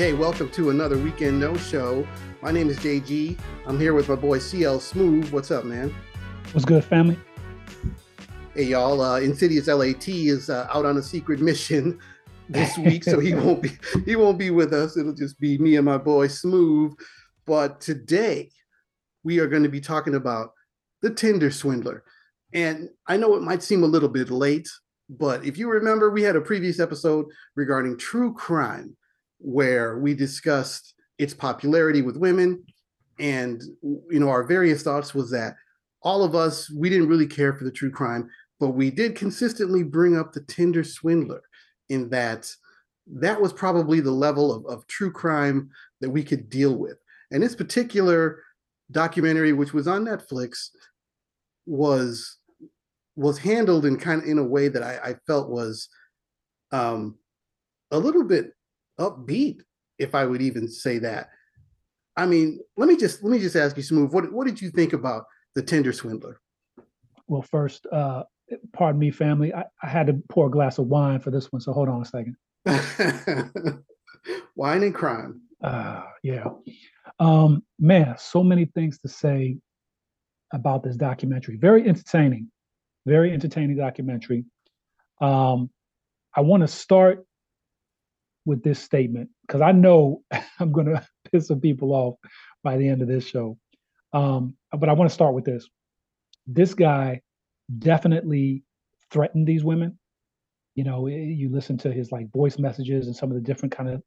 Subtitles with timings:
[0.00, 2.08] Okay, welcome to another weekend no show.
[2.40, 3.38] My name is JG.
[3.66, 5.30] I'm here with my boy CL Smooth.
[5.30, 5.94] What's up, man?
[6.52, 7.18] What's good, family?
[8.54, 8.98] Hey, y'all.
[9.02, 11.98] Uh, Insidious LAT is uh, out on a secret mission
[12.48, 13.72] this week, so he won't be
[14.06, 14.96] he won't be with us.
[14.96, 16.94] It'll just be me and my boy Smooth.
[17.44, 18.50] But today
[19.22, 20.52] we are going to be talking about
[21.02, 22.04] the Tinder swindler.
[22.54, 24.70] And I know it might seem a little bit late,
[25.10, 28.96] but if you remember, we had a previous episode regarding true crime
[29.40, 32.64] where we discussed its popularity with women.
[33.18, 35.56] And you know our various thoughts was that
[36.02, 39.82] all of us we didn't really care for the true crime but we did consistently
[39.82, 41.42] bring up the tinder swindler
[41.88, 42.50] in that
[43.06, 46.98] that was probably the level of, of true crime that we could deal with.
[47.32, 48.42] And this particular
[48.92, 50.70] documentary which was on netflix
[51.64, 52.38] was
[53.14, 55.88] was handled in kind of in a way that i, I felt was
[56.72, 57.16] um
[57.92, 58.52] a little bit
[59.00, 59.60] upbeat,
[59.98, 61.30] if I would even say that.
[62.16, 64.70] I mean, let me just let me just ask you, Smooth, what what did you
[64.70, 66.40] think about the Tinder swindler?
[67.26, 68.24] Well, first, uh,
[68.72, 69.54] pardon me, family.
[69.54, 72.02] I, I had to pour a glass of wine for this one, so hold on
[72.02, 72.36] a second.
[74.56, 75.40] wine and crime.
[75.62, 76.48] Uh, yeah.
[77.18, 79.58] Um, man, so many things to say
[80.52, 81.56] about this documentary.
[81.56, 82.50] Very entertaining,
[83.06, 84.44] very entertaining documentary.
[85.20, 85.70] Um,
[86.34, 87.24] I want to start
[88.44, 90.22] with this statement because I know
[90.60, 92.14] I'm going to piss some people off
[92.62, 93.58] by the end of this show.
[94.12, 95.68] Um, but I want to start with this.
[96.46, 97.20] This guy
[97.78, 98.64] definitely
[99.10, 99.98] threatened these women.
[100.74, 103.74] You know, eh, you listen to his like voice messages and some of the different
[103.76, 104.02] kind of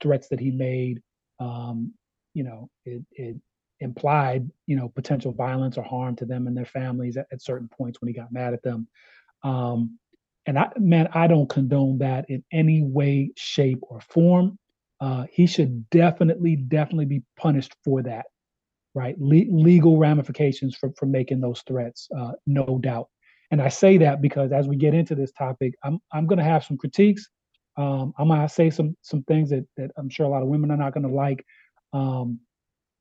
[0.00, 1.02] threats that he made.
[1.40, 1.92] Um,
[2.34, 3.36] you know, it, it
[3.80, 7.68] implied, you know, potential violence or harm to them and their families at, at certain
[7.68, 8.88] points when he got mad at them.
[9.42, 9.98] Um,
[10.46, 14.58] and I, man, I don't condone that in any way, shape, or form.
[15.00, 18.26] Uh, he should definitely, definitely be punished for that,
[18.94, 19.16] right?
[19.18, 23.08] Le- legal ramifications for, for making those threats, uh, no doubt.
[23.50, 26.44] And I say that because as we get into this topic, I'm I'm going to
[26.44, 27.28] have some critiques.
[27.76, 30.48] Um, I'm going to say some some things that that I'm sure a lot of
[30.48, 31.44] women are not going to like.
[31.92, 32.40] Um,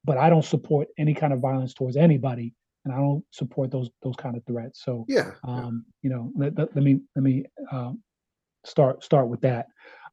[0.04, 2.54] but I don't support any kind of violence towards anybody
[2.86, 4.84] and I don't support those those kind of threats.
[4.84, 8.02] So yeah, um, you know, let, let, let, me let me um,
[8.66, 9.68] start start with that.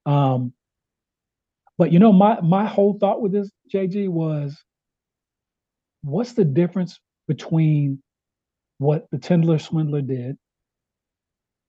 [0.07, 0.53] Um,
[1.77, 4.57] but you know, my my whole thought with this JG was,
[6.03, 8.03] what's the difference between
[8.79, 10.37] what the Tinder swindler did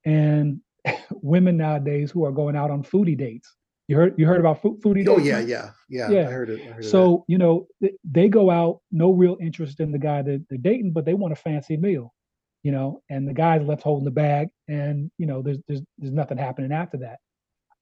[0.05, 0.61] and
[1.11, 3.55] women nowadays who are going out on foodie dates?
[3.89, 6.27] You heard you heard about foodie Oh yeah, yeah, yeah, yeah.
[6.27, 6.61] I heard it.
[6.61, 7.66] I heard so you know
[8.03, 11.33] they go out, no real interest in the guy that they're dating, but they want
[11.33, 12.13] a fancy meal,
[12.61, 16.13] you know, and the guy's left holding the bag, and you know there's there's there's
[16.13, 17.17] nothing happening after that.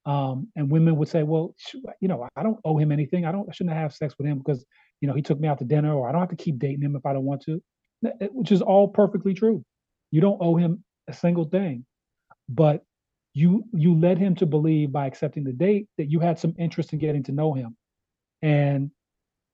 [0.10, 1.54] Um, and women would say, well,
[2.00, 3.26] you know, I don't owe him anything.
[3.26, 4.66] I don't I shouldn't have sex with him because
[5.02, 6.84] you know he took me out to dinner, or I don't have to keep dating
[6.84, 7.62] him if I don't want to,
[8.32, 9.62] which is all perfectly true.
[10.12, 11.86] You don't owe him a single thing,
[12.48, 12.86] but
[13.38, 16.92] you you led him to believe by accepting the date that you had some interest
[16.94, 17.78] in getting to know him.
[18.42, 18.90] And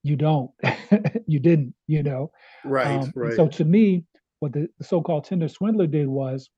[0.03, 0.51] you don't
[1.27, 2.31] you didn't you know?
[2.63, 4.05] Right um, right so to me
[4.39, 6.49] what the, the so-called tinder swindler did was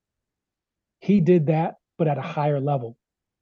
[1.00, 2.98] he did that but at a higher level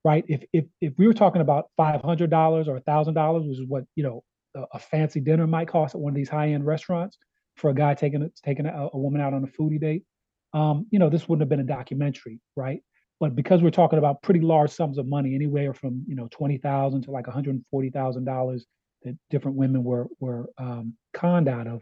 [0.05, 0.25] right?
[0.27, 4.23] If if, if we were talking about $500 or $1000 which is what you know
[4.55, 7.17] a, a, fancy dinner might cost at one of these high-end restaurants
[7.57, 10.03] for a guy taking taking a, a woman out on a foodie date
[10.53, 12.81] um, you know this wouldn't have been a documentary right
[13.23, 16.57] but because we're talking about pretty large sums of money, anywhere from you know twenty
[16.57, 18.65] thousand to like one hundred forty thousand dollars
[19.03, 21.81] that different women were were um, conned out of,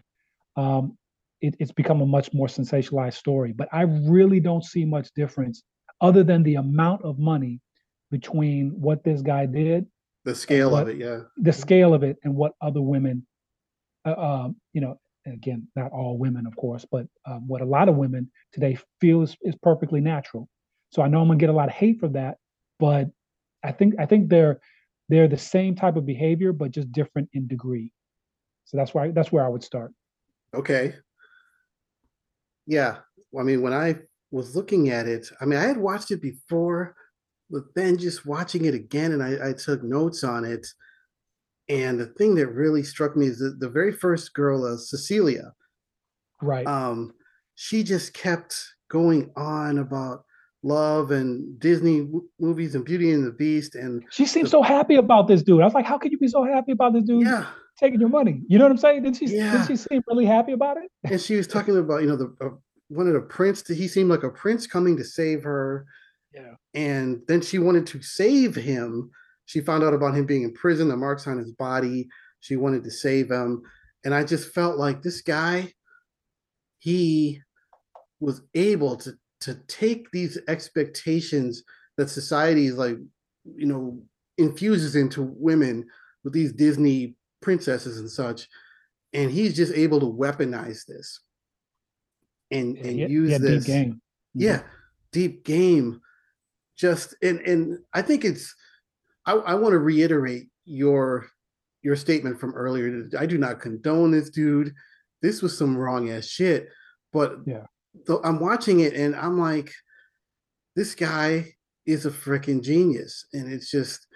[0.56, 0.96] um,
[1.42, 3.54] it, it's become a much more sensationalized story.
[3.54, 5.64] But I really don't see much difference,
[6.00, 7.60] other than the amount of money
[8.12, 9.88] between what this guy did,
[10.24, 13.26] the scale what, of it, yeah, the scale of it, and what other women,
[14.06, 17.90] uh, uh, you know, again, not all women, of course, but um, what a lot
[17.90, 20.48] of women today feel is, is perfectly natural.
[20.92, 22.38] So I know I'm gonna get a lot of hate for that,
[22.80, 23.08] but
[23.64, 24.60] I think I think they're
[25.10, 27.92] they're the same type of behavior, but just different in degree.
[28.66, 29.94] So that's why that's where I would start.
[30.54, 30.96] Okay.
[32.66, 32.98] Yeah.
[33.32, 33.96] Well, I mean, when I
[34.32, 36.96] was looking at it, I mean, I had watched it before,
[37.50, 40.66] but then just watching it again, and I, I took notes on it.
[41.70, 45.54] And the thing that really struck me is that the very first girl, uh, Cecilia,
[46.42, 46.68] right?
[46.68, 47.14] Um,
[47.56, 48.56] she just kept
[48.90, 50.26] going on about
[50.64, 52.08] love and Disney
[52.40, 53.76] movies and Beauty and the Beast.
[53.76, 55.62] And she seemed the, so happy about this dude.
[55.62, 57.48] I was like, how could you be so happy about this dude yeah.
[57.80, 58.42] taking your money?
[58.48, 59.04] You know what I'm saying?
[59.04, 59.26] Did she?
[59.26, 59.58] Yeah.
[59.58, 60.92] Did she seem really happy about it?
[61.04, 62.50] And she was talking about, you know, the uh,
[62.90, 63.62] wanted a prince.
[63.64, 65.86] To, he seemed like a prince coming to save her.
[66.34, 66.54] Yeah.
[66.74, 69.12] And then she wanted to save him,
[69.46, 72.08] she found out about him being in prison, the marks on his body.
[72.40, 73.64] She wanted to save him.
[74.06, 75.74] And I just felt like this guy,
[76.80, 77.42] he
[78.20, 81.64] was able to to take these expectations
[81.98, 82.98] that society is like,
[83.56, 84.02] you know,
[84.38, 85.86] infuses into women
[86.24, 88.48] with these Disney princesses and such,
[89.14, 91.20] and he's just able to weaponize this
[92.52, 93.66] and and yeah, use yeah, this.
[93.66, 93.92] Deep game.
[93.94, 94.42] Mm-hmm.
[94.42, 94.62] Yeah,
[95.12, 96.02] deep game.
[96.78, 98.54] Just and and I think it's.
[99.26, 101.28] I, I want to reiterate your
[101.82, 103.08] your statement from earlier.
[103.18, 104.74] I do not condone this dude.
[105.22, 106.70] This was some wrong ass shit.
[107.14, 107.66] But yeah,
[108.06, 109.72] so I'm watching it and I'm like,
[110.76, 111.54] this guy
[111.86, 114.08] is a freaking genius, and it's just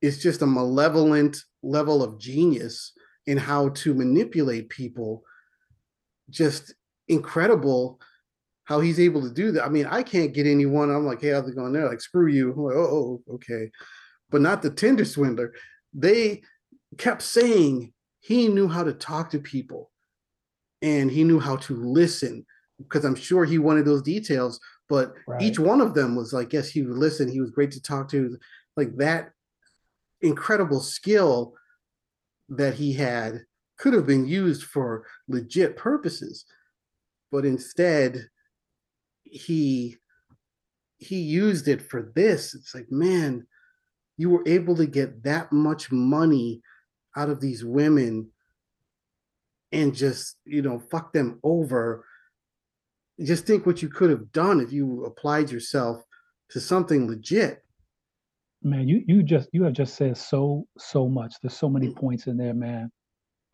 [0.00, 2.92] it's just a malevolent level of genius
[3.26, 5.22] in how to manipulate people.
[6.30, 6.74] Just
[7.08, 8.00] incredible
[8.64, 9.64] how he's able to do that.
[9.64, 10.90] I mean, I can't get anyone.
[10.90, 11.88] I'm like, hey, how's it going there?
[11.88, 12.52] Like, screw you.
[12.52, 13.70] I'm like, oh, oh, okay.
[14.30, 15.54] But not the Tinder swindler.
[15.94, 16.42] They
[16.98, 19.90] kept saying he knew how to talk to people
[20.82, 22.44] and he knew how to listen
[22.78, 24.60] because I'm sure he wanted those details.
[24.88, 25.42] But right.
[25.42, 27.30] each one of them was like, yes, he would listen.
[27.30, 28.38] He was great to talk to.
[28.76, 29.32] Like that
[30.20, 31.54] incredible skill
[32.48, 33.42] that he had
[33.78, 36.44] could have been used for legit purposes
[37.30, 38.28] but instead
[39.22, 39.96] he
[40.98, 43.46] he used it for this it's like man
[44.16, 46.60] you were able to get that much money
[47.16, 48.28] out of these women
[49.70, 52.04] and just you know fuck them over
[53.24, 56.02] just think what you could have done if you applied yourself
[56.50, 57.62] to something legit
[58.62, 61.96] man you you just you have just said so so much there's so many mm.
[61.96, 62.90] points in there man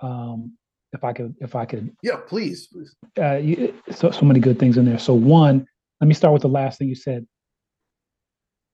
[0.01, 0.53] um
[0.95, 1.95] if I could, if I could.
[2.03, 2.69] Yeah, please.
[2.69, 2.95] please.
[3.19, 4.99] Uh, you, so so many good things in there.
[4.99, 5.67] So one,
[6.01, 7.27] let me start with the last thing you said.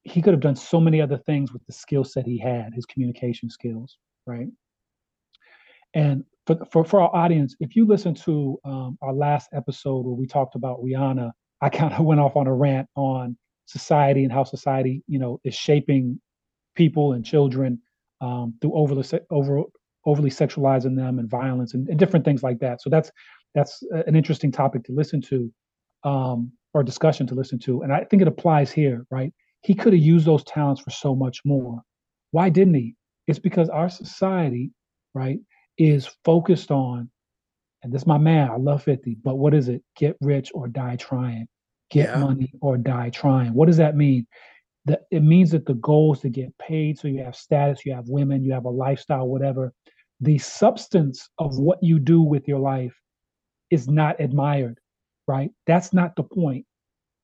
[0.04, 2.86] He could have done so many other things with the skill set he had, his
[2.86, 3.96] communication skills,
[4.26, 4.48] right?
[5.94, 10.14] And for for for our audience, if you listen to um, our last episode where
[10.14, 14.32] we talked about Rihanna, I kind of went off on a rant on society and
[14.32, 16.20] how society, you know, is shaping
[16.74, 17.80] people and children
[18.20, 19.62] um, through overly over
[20.06, 22.80] overly sexualizing them and violence and, and different things like that.
[22.80, 23.10] So that's
[23.54, 25.52] that's an interesting topic to listen to
[26.04, 27.82] um, or discussion to listen to.
[27.82, 29.32] And I think it applies here, right?
[29.62, 31.80] He could have used those talents for so much more.
[32.30, 32.94] Why didn't he?
[33.26, 34.70] It's because our society,
[35.14, 35.40] right,
[35.80, 37.10] is focused on,
[37.82, 39.82] and this is my man, I love 50, but what is it?
[39.96, 41.48] Get rich or die trying.
[41.90, 42.20] Get yeah.
[42.20, 43.52] money or die trying.
[43.54, 44.26] What does that mean?
[44.84, 46.98] That it means that the goal is to get paid.
[46.98, 49.72] So you have status, you have women, you have a lifestyle, whatever
[50.20, 52.94] the substance of what you do with your life
[53.70, 54.78] is not admired
[55.26, 56.64] right that's not the point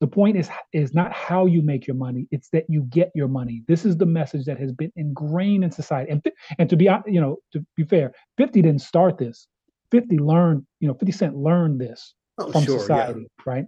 [0.00, 3.28] the point is is not how you make your money it's that you get your
[3.28, 6.24] money this is the message that has been ingrained in society and
[6.58, 9.46] and to be you know to be fair 50 didn't start this
[9.90, 13.42] 50 learned you know 50 cent learned this oh, from sure, society yeah.
[13.46, 13.64] right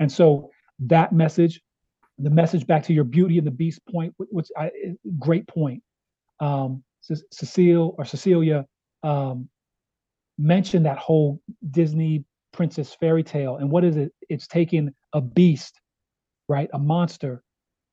[0.00, 1.60] and so that message
[2.18, 4.70] the message back to your beauty and the beast point which I,
[5.18, 5.82] great point
[6.40, 8.66] um Cecile or Cecilia
[9.02, 9.48] um,
[10.38, 11.40] mentioned that whole
[11.70, 13.56] Disney princess fairy tale.
[13.56, 14.12] And what is it?
[14.28, 15.80] It's taking a beast,
[16.48, 16.68] right?
[16.72, 17.42] A monster.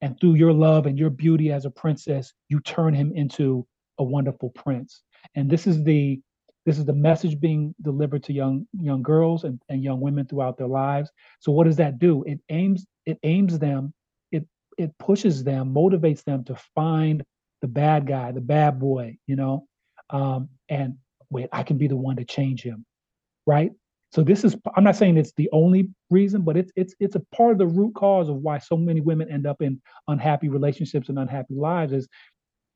[0.02, 3.66] And through your love and your beauty as a princess, you turn him into
[3.98, 5.02] a wonderful prince.
[5.34, 6.20] And this is the
[6.66, 10.58] this is the message being delivered to young young girls and, and young women throughout
[10.58, 11.10] their lives.
[11.40, 12.24] So what does that do?
[12.24, 13.94] It aims it aims them,
[14.32, 14.46] it
[14.76, 17.22] it pushes them, motivates them to find
[17.62, 19.66] the bad guy, the bad boy, you know,
[20.10, 20.96] um, and
[21.30, 22.84] wait, I can be the one to change him,
[23.46, 23.72] right?
[24.16, 27.20] So this is I'm not saying it's the only reason, but it's it's it's a
[27.34, 31.10] part of the root cause of why so many women end up in unhappy relationships
[31.10, 32.08] and unhappy lives is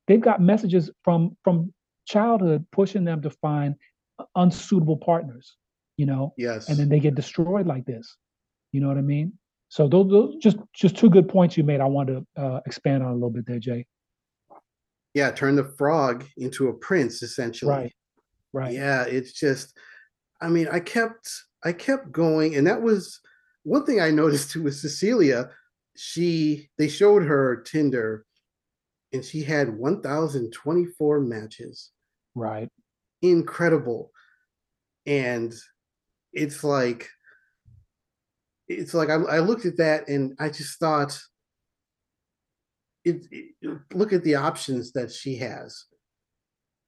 [0.07, 1.73] they've got messages from from
[2.05, 3.73] childhood pushing them to find
[4.35, 5.57] unsuitable partners,
[5.97, 6.31] you know.
[6.37, 6.69] Yes.
[6.69, 8.17] And then they get destroyed like this.
[8.71, 9.33] You know what I mean?
[9.69, 11.81] So those, those just just two good points you made.
[11.81, 13.87] I want to uh, expand on a little bit there, Jay
[15.13, 17.71] yeah, turn the frog into a prince essentially.
[17.71, 17.93] Right.
[18.53, 18.73] Right.
[18.73, 19.77] Yeah, it's just
[20.41, 21.29] I mean, I kept
[21.63, 23.19] I kept going and that was
[23.63, 25.49] one thing I noticed too with Cecilia,
[25.95, 28.25] she they showed her Tinder
[29.13, 31.91] and she had 1024 matches.
[32.33, 32.69] Right.
[33.21, 34.11] Incredible.
[35.05, 35.53] And
[36.33, 37.09] it's like
[38.67, 41.19] it's like I, I looked at that and I just thought
[43.03, 45.85] it, it, look at the options that she has.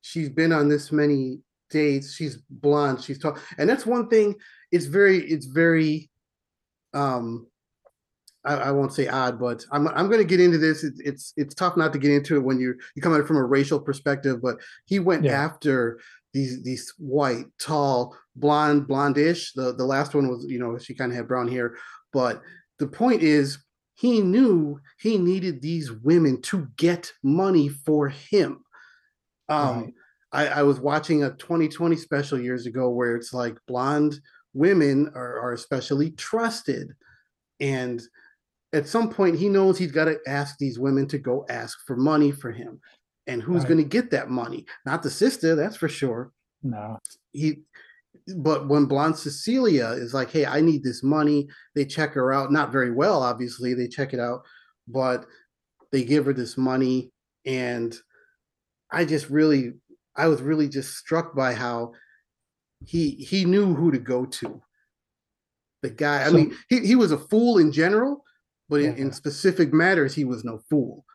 [0.02, 1.40] She's been on this many
[1.74, 2.14] dates.
[2.14, 3.04] She's blonde.
[3.04, 4.36] She's tall, and that's one thing.
[4.72, 6.10] It's very, it's very,
[6.94, 7.48] um,
[8.46, 10.84] I, I, won't say odd, but I'm I'm going to get into this.
[10.84, 13.28] It's it's it's tough not to get into it when you you come at it
[13.28, 14.42] from a racial perspective.
[14.42, 15.44] But he went yeah.
[15.44, 16.00] after
[16.34, 19.50] these these white, tall, blonde, blondish.
[19.56, 21.76] The the last one was you know she kind of had brown hair,
[22.14, 22.42] but
[22.80, 23.60] the point is
[23.96, 28.64] he knew he needed these women to get money for him.
[29.50, 29.94] Um, right.
[30.34, 34.20] I, I was watching a 2020 special years ago where it's like blonde
[34.54, 36.94] women are, are especially trusted.
[37.60, 38.02] And
[38.74, 41.96] at some point he knows he's got to ask these women to go ask for
[41.96, 42.80] money for him.
[43.28, 43.70] And who's right.
[43.70, 44.66] going to get that money?
[44.86, 46.32] Not the sister that's for sure.
[46.62, 47.00] No.
[47.32, 47.62] He
[48.38, 52.52] but when blonde cecilia is like hey i need this money they check her out.
[52.52, 54.42] Not very well obviously they check it out
[54.88, 55.26] but
[55.92, 57.12] they give her this money.
[57.46, 57.96] And
[58.92, 59.74] i just really
[60.16, 61.92] i was really just struck by how
[62.86, 64.62] he he knew who to go to
[65.82, 68.24] the guy i mean he, he was a fool in general
[68.70, 71.06] but in, in specific matters, he was no fool.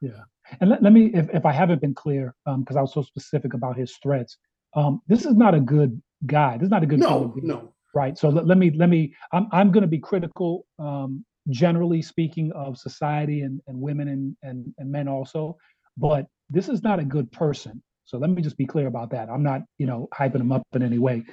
[0.00, 0.22] Yeah.
[0.60, 3.02] And let, let me, if, if I haven't been clear, because um, I was so
[3.02, 4.38] specific about his threats,
[4.74, 6.56] um, this is not a good guy.
[6.56, 7.72] This is not a good no, no.
[7.94, 8.16] Right.
[8.18, 9.14] So let, let me let me.
[9.32, 14.36] I'm I'm going to be critical, um, generally speaking, of society and, and women and,
[14.42, 15.56] and and men also,
[15.96, 17.82] but this is not a good person.
[18.10, 19.30] So let me just be clear about that.
[19.30, 21.24] I'm not you know hyping him up in any way.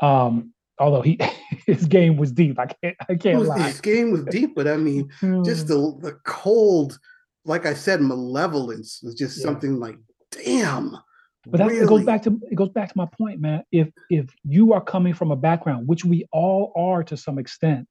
[0.00, 1.18] Um, although he
[1.66, 2.58] his game was deep.
[2.58, 3.68] I can't I can't was, lie.
[3.68, 5.10] His game was deep, but I mean,
[5.44, 6.98] just the the cold,
[7.46, 9.44] like I said, malevolence was just yeah.
[9.44, 9.96] something like,
[10.30, 10.98] damn.
[11.46, 11.84] But that, really?
[11.84, 13.62] it goes back to it goes back to my point, man.
[13.72, 17.88] If if you are coming from a background, which we all are to some extent,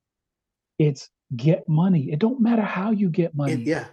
[0.77, 2.11] it's get money.
[2.11, 3.53] It don't matter how you get money.
[3.53, 3.85] It, yeah.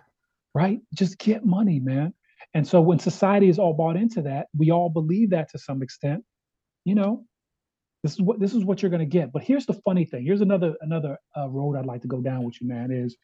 [0.55, 0.81] Right?
[0.93, 2.13] Just get money, man.
[2.55, 5.83] And so when society is all bought into that, we all believe that to some
[5.83, 6.25] extent.
[6.85, 7.25] You know,
[8.03, 9.33] this is what this is what you're going to get.
[9.33, 10.25] But here's the funny thing.
[10.25, 12.91] Here's another another uh, road I'd like to go down with you, man.
[12.91, 13.17] Is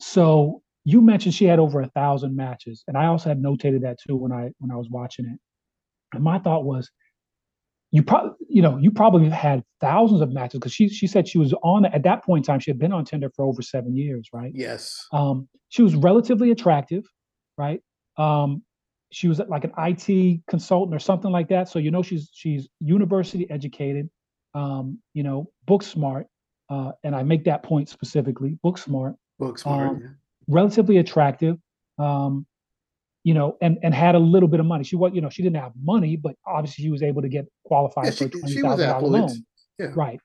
[0.00, 3.98] so you mentioned she had over a thousand matches, and I also had notated that
[4.06, 5.38] too when I when I was watching it.
[6.14, 6.90] And my thought was,
[7.90, 11.38] you probably you know you probably had thousands of matches because she she said she
[11.38, 13.96] was on at that point in time she had been on Tinder for over seven
[13.96, 14.52] years, right?
[14.54, 15.06] Yes.
[15.12, 17.04] Um, she was relatively attractive,
[17.58, 17.80] right?
[18.16, 18.62] Um,
[19.10, 21.68] she was like an IT consultant or something like that.
[21.68, 24.10] So you know she's she's university educated,
[24.54, 26.26] um, you know, book smart,
[26.68, 30.08] uh, and I make that point specifically, book smart, book smart, um, yeah.
[30.48, 31.56] relatively attractive,
[31.98, 32.46] um,
[33.22, 34.84] you know, and and had a little bit of money.
[34.84, 37.46] She was, you know, she didn't have money, but obviously she was able to get
[37.64, 39.44] qualified yeah, for a twenty thousand dollar loan.
[39.78, 39.92] Yeah.
[39.94, 40.20] Right.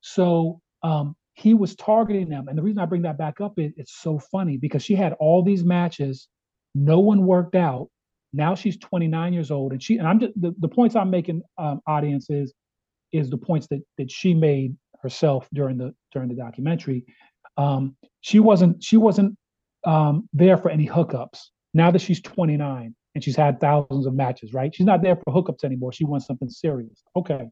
[0.00, 3.72] So um, he was targeting them, and the reason I bring that back up is
[3.76, 6.28] it's so funny because she had all these matches,
[6.74, 7.88] no one worked out
[8.34, 11.42] now she's 29 years old, and she and I'm just the, the points I'm making,
[11.56, 12.52] um, audience is
[13.12, 17.04] is the points that that she made herself during the during the documentary.
[17.56, 19.36] Um, she wasn't she wasn't
[19.86, 21.38] um, there for any hookups.
[21.74, 24.74] Now that she's 29 and she's had thousands of matches, right?
[24.74, 25.92] She's not there for hookups anymore.
[25.92, 27.02] She wants something serious.
[27.14, 27.48] Okay.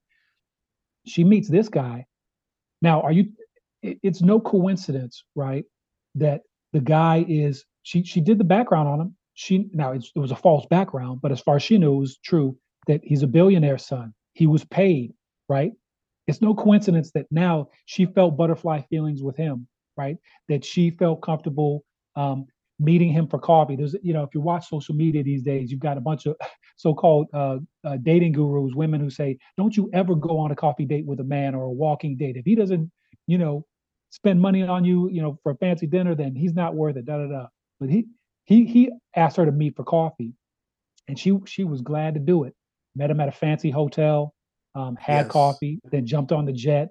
[1.07, 2.07] She meets this guy.
[2.81, 3.27] Now, are you?
[3.83, 5.65] It's no coincidence, right,
[6.17, 7.65] that the guy is.
[7.83, 11.33] She she did the background on him she now it was a false background, but
[11.33, 14.13] as far as she knew, it was true that he's a billionaire son.
[14.35, 15.15] He was paid,
[15.49, 15.73] right?
[16.27, 20.17] It's no coincidence that now she felt butterfly feelings with him, right?
[20.49, 21.85] That she felt comfortable
[22.17, 22.47] um,
[22.79, 23.77] meeting him for coffee.
[23.77, 26.37] There's, you know, if you watch social media these days, you've got a bunch of
[26.77, 30.85] so-called uh, uh, dating gurus, women who say, "Don't you ever go on a coffee
[30.87, 32.91] date with a man or a walking date if he doesn't,
[33.27, 33.65] you know,
[34.11, 37.07] spend money on you, you know, for a fancy dinner, then he's not worth it."
[37.07, 37.47] Da da da.
[37.83, 38.07] But he
[38.45, 40.35] he he asked her to meet for coffee,
[41.09, 42.55] and she she was glad to do it.
[42.95, 44.33] Met him at a fancy hotel,
[44.77, 45.33] um, had yes.
[45.33, 46.91] coffee, then jumped on the jet,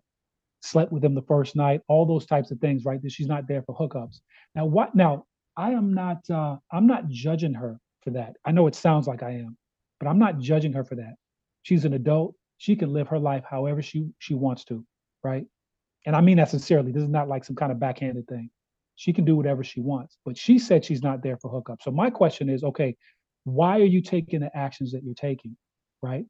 [0.61, 1.79] slept with him the first night.
[1.87, 3.01] All those types of things, right?
[3.01, 4.19] That she's not there for hookups.
[4.53, 4.93] Now what?
[4.93, 5.23] Now
[5.55, 8.35] I am not uh, I'm not judging her for that.
[8.43, 9.55] I know it sounds like I am,
[9.97, 11.15] but I'm not judging her for that.
[11.63, 12.35] She's an adult.
[12.57, 14.85] She can live her life however she she wants to,
[15.23, 15.45] right?
[16.05, 16.91] And I mean that sincerely.
[16.91, 18.49] This is not like some kind of backhanded thing.
[19.01, 20.19] She can do whatever she wants.
[20.25, 21.81] But she said she's not there for hookup.
[21.81, 22.95] So my question is, okay,
[23.45, 25.57] why are you taking the actions that you're taking?
[26.03, 26.25] Right?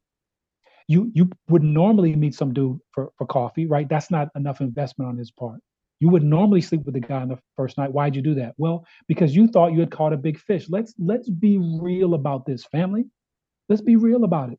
[0.88, 3.86] You you would normally meet some dude for, for coffee, right?
[3.86, 5.60] That's not enough investment on his part.
[6.00, 7.92] You would normally sleep with the guy on the first night.
[7.92, 8.54] Why'd you do that?
[8.56, 10.64] Well, because you thought you had caught a big fish.
[10.70, 13.04] Let's let's be real about this, family.
[13.68, 14.58] Let's be real about it.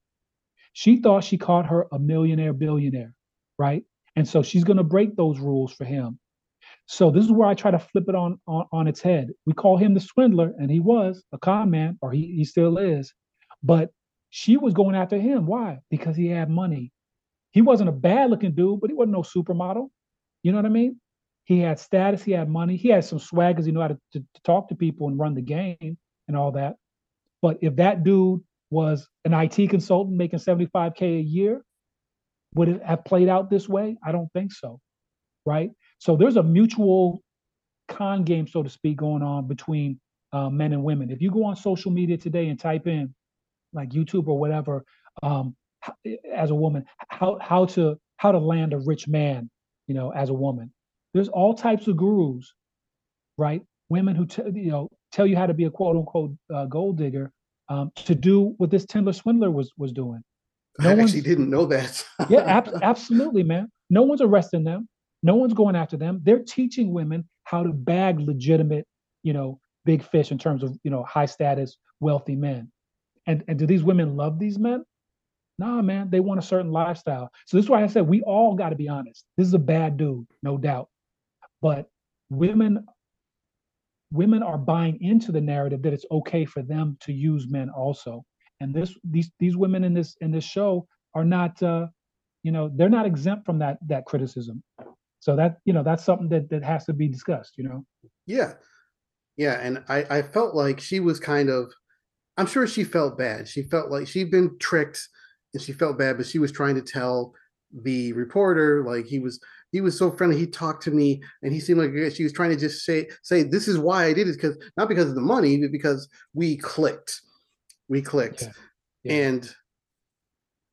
[0.73, 3.15] She thought she caught her a millionaire billionaire,
[3.57, 3.83] right?
[4.15, 6.19] And so she's going to break those rules for him.
[6.85, 9.29] So this is where I try to flip it on, on, on its head.
[9.45, 12.77] We call him the swindler, and he was a con man, or he, he still
[12.77, 13.13] is.
[13.63, 13.89] But
[14.29, 15.45] she was going after him.
[15.45, 15.79] Why?
[15.89, 16.91] Because he had money.
[17.51, 19.89] He wasn't a bad looking dude, but he wasn't no supermodel.
[20.43, 20.99] You know what I mean?
[21.45, 23.97] he had status, he had money, he had some swag because he knew how to,
[24.13, 25.97] to, to talk to people and run the game
[26.27, 26.75] and all that.
[27.41, 31.63] But if that dude was an IT consultant making 75K a year,
[32.55, 33.97] would it have played out this way?
[34.05, 34.79] I don't think so.
[35.45, 35.71] Right.
[36.03, 37.21] So there's a mutual
[37.87, 40.01] con game, so to speak, going on between
[40.33, 41.09] uh, men and women.
[41.09, 43.15] If you go on social media today and type in
[43.71, 44.83] like YouTube or whatever,
[45.21, 45.55] um,
[46.29, 49.49] as a woman, how how to how to land a rich man,
[49.87, 50.73] you know, as a woman.
[51.13, 52.53] There's all types of gurus,
[53.37, 53.61] right?
[53.87, 56.97] Women who t- you know tell you how to be a quote unquote uh, gold
[56.97, 57.31] digger
[57.69, 60.21] um, to do what this Tinder swindler was was doing.
[60.81, 62.05] No I actually didn't know that.
[62.29, 63.69] yeah, ab- absolutely, man.
[63.89, 64.89] No one's arresting them.
[65.23, 66.21] No one's going after them.
[66.23, 68.85] They're teaching women how to bag legitimate,
[69.23, 72.71] you know, big fish in terms of you know high status, wealthy men.
[73.27, 74.83] And and do these women love these men?
[75.59, 77.29] Nah, man, they want a certain lifestyle.
[77.45, 79.25] So this is why I said we all got to be honest.
[79.37, 80.89] This is a bad dude, no doubt.
[81.61, 81.87] But
[82.29, 82.85] women
[84.11, 88.23] women are buying into the narrative that it's okay for them to use men also.
[88.59, 91.87] And this these these women in this in this show are not uh,
[92.43, 94.61] you know, they're not exempt from that that criticism.
[95.23, 97.85] So that, you know, that's something that that has to be discussed, you know.
[98.25, 98.55] Yeah.
[99.37, 101.71] Yeah, and I I felt like she was kind of
[102.35, 103.47] I'm sure she felt bad.
[103.47, 104.99] She felt like she'd been tricked
[105.53, 107.33] and she felt bad, but she was trying to tell
[107.83, 109.39] the reporter like he was
[109.71, 110.37] he was so friendly.
[110.37, 113.43] He talked to me, and he seemed like she was trying to just say say
[113.43, 116.57] this is why I did it because not because of the money, but because we
[116.57, 117.21] clicked,
[117.87, 118.49] we clicked, yeah.
[119.03, 119.27] Yeah.
[119.27, 119.55] and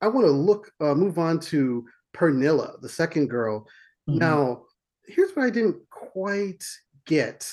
[0.01, 3.69] I want to look uh, move on to Pernilla, the second girl.
[4.09, 4.19] Mm-hmm.
[4.19, 4.63] Now,
[5.07, 6.65] here's what I didn't quite
[7.07, 7.51] get.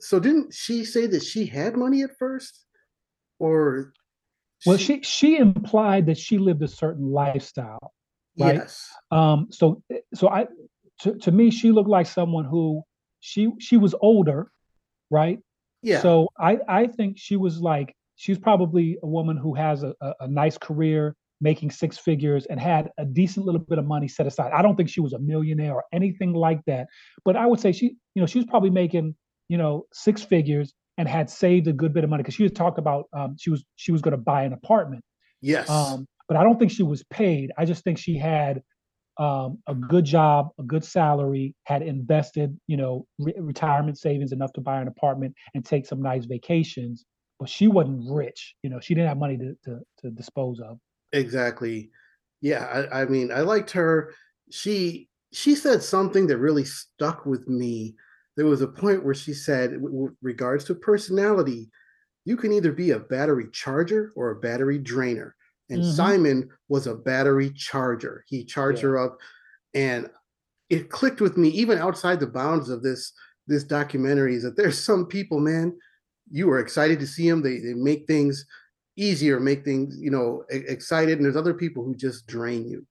[0.00, 2.64] So, didn't she say that she had money at first,
[3.38, 3.92] or?
[4.66, 7.92] Well, she she implied that she lived a certain lifestyle
[8.38, 8.54] right?
[8.54, 8.90] Yes.
[9.10, 9.82] Um, so
[10.14, 10.46] so I
[11.00, 12.82] to, to me she looked like someone who
[13.20, 14.50] she she was older,
[15.10, 15.38] right?
[15.82, 16.00] Yeah.
[16.00, 20.12] So I I think she was like she's probably a woman who has a, a,
[20.20, 24.26] a nice career making six figures and had a decent little bit of money set
[24.26, 24.50] aside.
[24.52, 26.86] I don't think she was a millionaire or anything like that,
[27.24, 29.14] but I would say she, you know, she was probably making,
[29.48, 32.52] you know, six figures and had saved a good bit of money because she was
[32.52, 35.04] talked about um, she was she was going to buy an apartment.
[35.42, 35.68] Yes.
[35.68, 37.52] Um, but I don't think she was paid.
[37.58, 38.62] I just think she had
[39.18, 44.54] um, a good job, a good salary, had invested, you know, re- retirement savings enough
[44.54, 47.04] to buy an apartment and take some nice vacations.
[47.38, 48.80] But she wasn't rich, you know.
[48.80, 50.78] She didn't have money to to, to dispose of.
[51.14, 51.90] Exactly.
[52.40, 54.12] Yeah, I, I mean, I liked her.
[54.50, 57.94] She she said something that really stuck with me.
[58.36, 61.70] There was a point where she said, with regards to personality,
[62.24, 65.34] you can either be a battery charger or a battery drainer
[65.70, 65.92] and mm-hmm.
[65.92, 68.24] Simon was a battery charger.
[68.28, 68.88] He charged yeah.
[68.88, 69.18] her up,
[69.74, 70.10] and
[70.70, 73.12] it clicked with me even outside the bounds of this
[73.46, 74.34] this documentary.
[74.34, 75.76] Is that there's some people, man,
[76.30, 77.42] you are excited to see them.
[77.42, 78.44] They they make things
[78.96, 82.86] easier, make things you know excited, and there's other people who just drain you.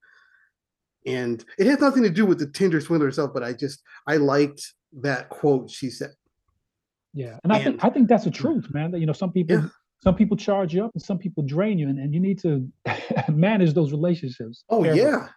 [1.06, 4.18] And it has nothing to do with the Tinder swindler herself, but I just I
[4.18, 6.12] liked that quote she said.
[7.14, 8.42] Yeah, and, and I think I think that's the hmm.
[8.42, 8.92] truth, man.
[8.92, 9.68] That you know some people yeah
[10.04, 12.68] some people charge you up and some people drain you and, and you need to
[13.32, 15.02] manage those relationships oh carefully.
[15.02, 15.28] yeah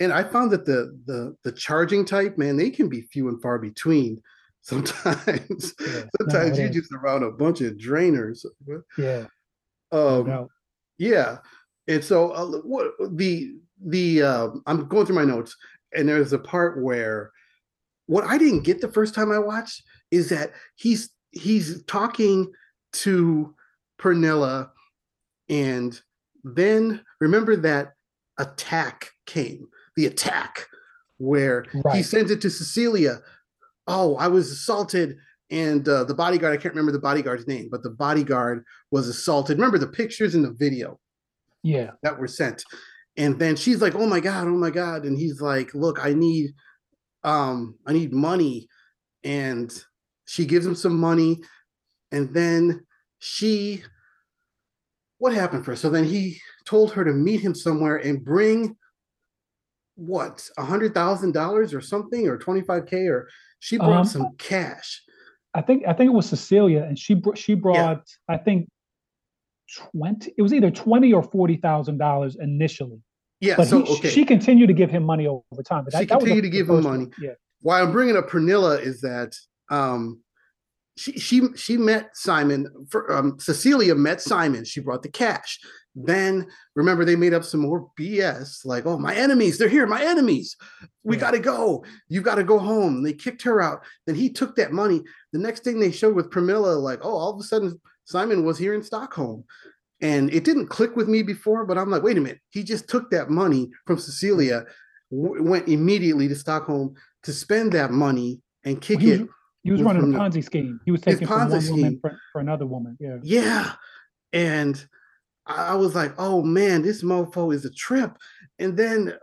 [0.00, 3.42] and i found that the the the charging type man they can be few and
[3.42, 4.22] far between
[4.62, 8.46] sometimes yeah, sometimes no, you just around a bunch of drainers
[8.96, 9.26] yeah
[9.92, 10.48] um no.
[10.98, 11.38] yeah
[11.88, 13.52] and so uh, what the
[13.84, 15.56] the uh, i'm going through my notes
[15.94, 17.30] and there's a part where
[18.06, 22.52] what i didn't get the first time i watched is that he's he's talking
[22.92, 23.54] to
[24.00, 24.70] Pernilla,
[25.48, 25.98] and
[26.44, 27.94] then remember that
[28.38, 30.66] attack came, the attack
[31.18, 31.96] where right.
[31.96, 33.20] he sends it to Cecilia.
[33.86, 35.16] Oh, I was assaulted,
[35.52, 39.58] and uh, the bodyguard, I can't remember the bodyguard's name, but the bodyguard was assaulted.
[39.58, 40.98] Remember the pictures in the video?
[41.62, 41.90] Yeah.
[42.02, 42.64] That were sent.
[43.18, 46.14] And then she's like, "Oh my god, oh my god." And he's like, "Look, I
[46.14, 46.54] need
[47.22, 48.66] um I need money."
[49.22, 49.70] And
[50.24, 51.42] she gives him some money
[52.12, 52.86] and then
[53.18, 53.82] she
[55.18, 55.82] what happened first?
[55.82, 58.76] So then he told her to meet him somewhere and bring
[59.94, 63.28] what a hundred thousand dollars or something or 25k or
[63.60, 65.02] she brought um, some cash
[65.54, 67.76] i think i think it was cecilia and she she brought
[68.28, 68.34] yeah.
[68.34, 68.68] i think
[69.94, 73.00] 20 it was either 20 or 40 thousand dollars initially
[73.40, 74.10] yeah but so he, okay.
[74.10, 76.82] she continued to give him money over time but that, she continued to give him
[76.82, 77.12] money one.
[77.20, 79.34] yeah why i'm bringing up pernilla is that
[79.70, 80.22] um
[80.96, 82.68] she she she met Simon.
[82.90, 84.64] For, um, Cecilia met Simon.
[84.64, 85.58] She brought the cash.
[85.94, 90.02] Then remember they made up some more BS, like, oh, my enemies, they're here, my
[90.02, 90.56] enemies.
[91.02, 91.20] We yeah.
[91.20, 91.84] gotta go.
[92.08, 93.02] You gotta go home.
[93.02, 93.80] they kicked her out.
[94.06, 95.02] Then he took that money.
[95.32, 98.58] The next thing they showed with Pernilla, like, oh, all of a sudden Simon was
[98.58, 99.44] here in Stockholm.
[100.00, 102.40] And it didn't click with me before, but I'm like, wait a minute.
[102.50, 104.64] He just took that money from Cecilia,
[105.12, 109.28] w- went immediately to Stockholm to spend that money and kick well, he it.
[109.62, 110.80] He was running a Ponzi the, scheme.
[110.84, 111.76] He was taking from one scheme.
[111.76, 112.96] woman for, for another woman.
[112.98, 113.18] Yeah.
[113.22, 113.72] Yeah.
[114.32, 114.84] And
[115.46, 118.16] I was like, oh man, this mofo is a trip.
[118.58, 119.14] And then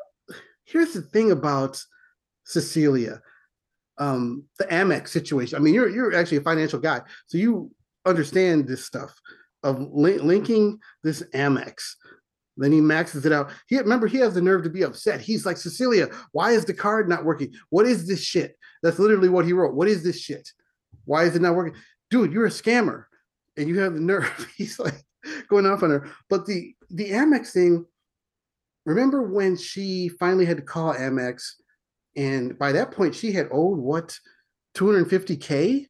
[0.63, 1.83] here's the thing about
[2.45, 3.21] Cecilia,
[3.99, 5.57] um, the Amex situation.
[5.57, 7.71] I mean, you're you're actually a financial guy, so you
[8.05, 9.13] understand this stuff
[9.63, 11.95] of li- linking this Amex.
[12.57, 13.51] Then he maxes it out.
[13.67, 15.21] He remember he has the nerve to be upset.
[15.21, 17.53] He's like, Cecilia, why is the card not working?
[17.69, 18.57] What is this shit?
[18.83, 19.75] That's literally what he wrote.
[19.75, 20.49] What is this shit?
[21.05, 21.79] Why is it not working?
[22.09, 23.05] Dude, you're a scammer,
[23.57, 24.47] and you have the nerve.
[24.57, 25.03] He's like,
[25.47, 26.09] going off on her.
[26.29, 27.85] But the the Amex thing,
[28.85, 31.43] remember when she finally had to call Amex,
[32.15, 34.17] and by that point she had owed what
[34.75, 35.85] 250k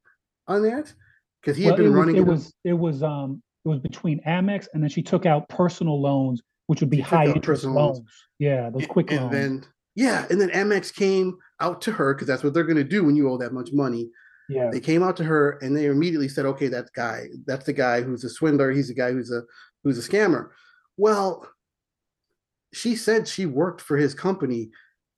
[0.47, 0.93] on that
[1.41, 2.25] because he well, had been it running.
[2.25, 5.47] Was, it was it was um it was between Amex and then she took out
[5.49, 7.97] personal loans, which would be high interest loans.
[7.97, 8.09] loans.
[8.39, 9.35] Yeah, those quick and, loans.
[9.35, 12.77] And then yeah, and then Amex came out to her because that's what they're going
[12.77, 14.09] to do when you owe that much money.
[14.47, 14.69] Yeah.
[14.71, 18.01] They came out to her and they immediately said, okay, that guy, that's the guy
[18.01, 18.71] who's a swindler.
[18.71, 19.43] He's the guy who's a
[19.83, 20.49] who's a scammer.
[20.97, 21.47] Well,
[22.73, 24.69] she said she worked for his company.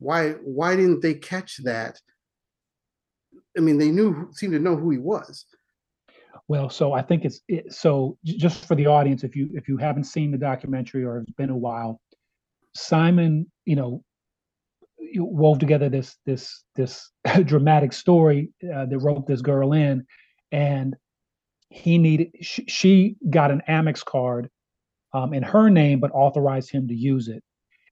[0.01, 1.99] Why why didn't they catch that?
[3.55, 5.45] I mean, they knew seemed to know who he was.
[6.47, 9.77] Well, so I think it's it, so just for the audience, if you if you
[9.77, 12.01] haven't seen the documentary or it's been a while,
[12.75, 14.03] Simon, you know,
[15.17, 17.11] wove together this this this
[17.45, 20.03] dramatic story uh, that wrote this girl in,
[20.51, 20.95] and
[21.69, 24.49] he needed she got an Amex card
[25.13, 27.43] um, in her name, but authorized him to use it,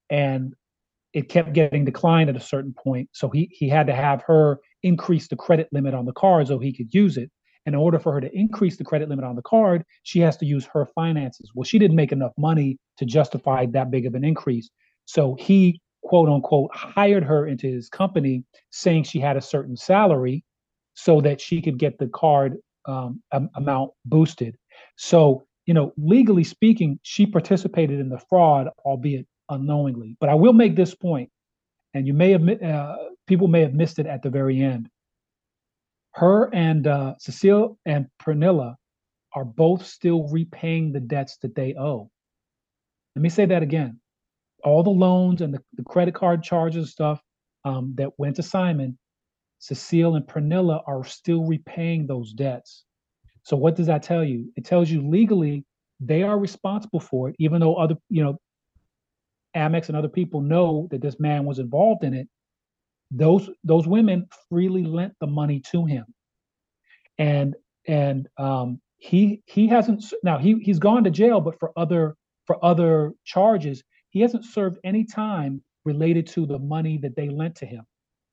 [0.10, 0.56] and
[1.14, 3.10] it kept getting declined at a certain point.
[3.14, 6.60] So he he had to have her increase the credit limit on the card so
[6.60, 7.32] he could use it.
[7.66, 10.46] in order for her to increase the credit limit on the card, she has to
[10.46, 11.52] use her finances.
[11.54, 14.70] Well, she didn't make enough money to justify that big of an increase.
[15.06, 20.44] So he quote unquote hired her into his company saying she had a certain salary
[20.94, 23.22] so that she could get the card um,
[23.56, 24.56] amount boosted
[24.96, 30.54] so you know legally speaking she participated in the fraud albeit unknowingly but i will
[30.54, 31.30] make this point
[31.94, 32.96] and you may have uh,
[33.28, 34.90] people may have missed it at the very end
[36.14, 38.76] her and uh, cecile and pernilla
[39.34, 42.10] are both still repaying the debts that they owe
[43.16, 44.00] let me say that again
[44.64, 47.22] all the loans and the, the credit card charges stuff
[47.66, 48.98] um, that went to Simon,
[49.60, 52.86] Cecile and Pernilla are still repaying those debts.
[53.44, 54.52] So what does that tell you?
[54.56, 55.66] It tells you legally
[56.00, 58.40] they are responsible for it, even though other, you know,
[59.60, 62.28] Amex and other people know that this man was involved in it.
[63.12, 66.06] Those those women freely lent the money to him,
[67.18, 67.56] and
[67.88, 72.16] and um, he he hasn't now he he's gone to jail, but for other
[72.48, 77.56] for other charges he hasn't served any time related to the money that they lent
[77.56, 77.86] to him.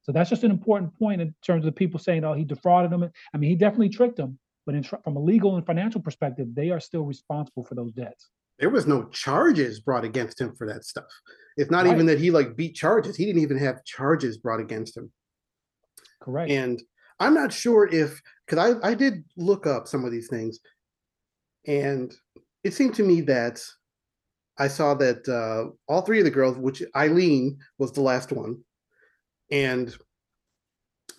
[0.03, 2.91] So that's just an important point in terms of the people saying, "Oh, he defrauded
[2.93, 6.49] them." I mean, he definitely tricked them, but in, from a legal and financial perspective,
[6.55, 8.31] they are still responsible for those debts.
[8.59, 11.05] There was no charges brought against him for that stuff.
[11.57, 11.93] It's not right.
[11.93, 13.17] even that he like beat charges.
[13.17, 15.11] He didn't even have charges brought against him.
[16.23, 16.51] Correct.
[16.51, 16.83] And
[17.21, 20.61] I'm not sure if because I I did look up some of these things,
[21.67, 22.15] and
[22.65, 23.63] it seemed to me that
[24.59, 28.59] I saw that uh, all three of the girls, which Ayleen was the last one,
[29.51, 29.95] and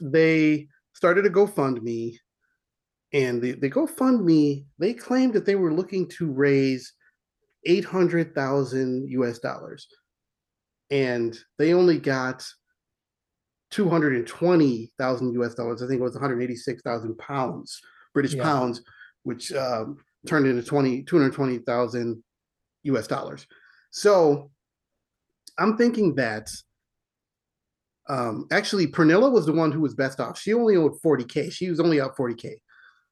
[0.01, 2.17] they started a GoFundMe.
[3.13, 6.91] And the, the GoFundMe, they claimed that they were looking to raise
[7.67, 9.87] 800,000 US dollars.
[10.89, 12.45] And they only got
[13.71, 15.83] 220,000 US dollars.
[15.83, 17.81] I think it was 186,000 pounds,
[18.13, 18.43] British yeah.
[18.43, 18.81] pounds,
[19.23, 22.23] which um, turned into 20, 220,000
[22.83, 23.45] US dollars.
[23.91, 24.51] So
[25.57, 26.49] I'm thinking that
[28.09, 30.39] um, actually Pernilla was the one who was best off.
[30.39, 31.51] She only owed 40K.
[31.51, 32.55] She was only out 40K.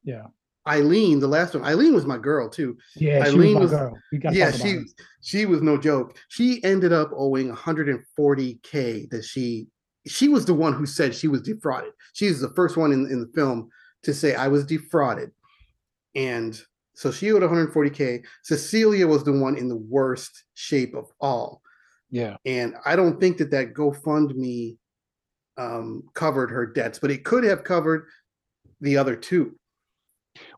[0.04, 0.28] Yeah.
[0.68, 2.78] Ayleen, the last one, Ayleen was my girl too.
[2.96, 4.82] Yeah, Ayleen was, my was yeah, she
[5.22, 6.18] she was no joke.
[6.30, 9.68] She ended up owing 140k that she
[10.08, 11.92] she was the one who said she was defrauded.
[12.14, 13.70] She's the first one in, in the film
[14.04, 15.32] to say I was defrauded.
[16.16, 16.60] And
[16.96, 18.24] so she owed 140k.
[18.44, 21.62] Cecilia was the one in the worst shape of all.
[22.10, 22.38] Yeah.
[22.46, 24.78] And I don't think that that GoFundMe
[25.58, 28.08] um, covered her debts, but it could have covered
[28.82, 29.58] the other two.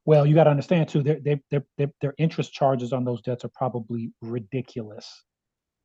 [0.05, 1.03] Well, you got to understand too.
[1.03, 1.19] Their,
[1.51, 5.23] their their their interest charges on those debts are probably ridiculous.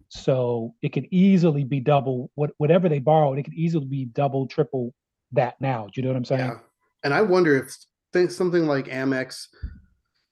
[0.09, 3.39] So it could easily be double what whatever they borrowed.
[3.39, 4.95] It could easily be double, triple
[5.33, 5.87] that now.
[5.87, 6.41] Do you know what I'm saying?
[6.41, 6.59] Yeah.
[7.05, 7.75] And I wonder if
[8.13, 9.47] think something like Amex,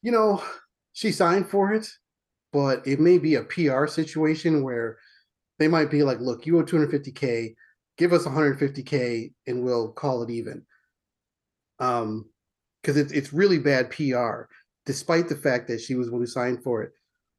[0.03, 0.43] you know,
[0.93, 1.89] she signed for it,
[2.53, 4.99] but it may be a PR situation where
[5.59, 7.55] they might be like, look, you owe 250K,
[7.97, 10.65] give us 150K and we'll call it even.
[11.79, 12.27] Um,
[12.81, 14.43] because it's it's really bad PR,
[14.87, 16.93] despite the fact that she was one who signed for it.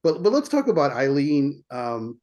[0.04, 1.64] But but let's talk about Ayleen.
[1.72, 2.20] Um,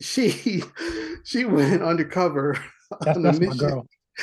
[0.00, 0.62] she
[1.24, 2.58] she went undercover.
[3.00, 3.40] That's, that's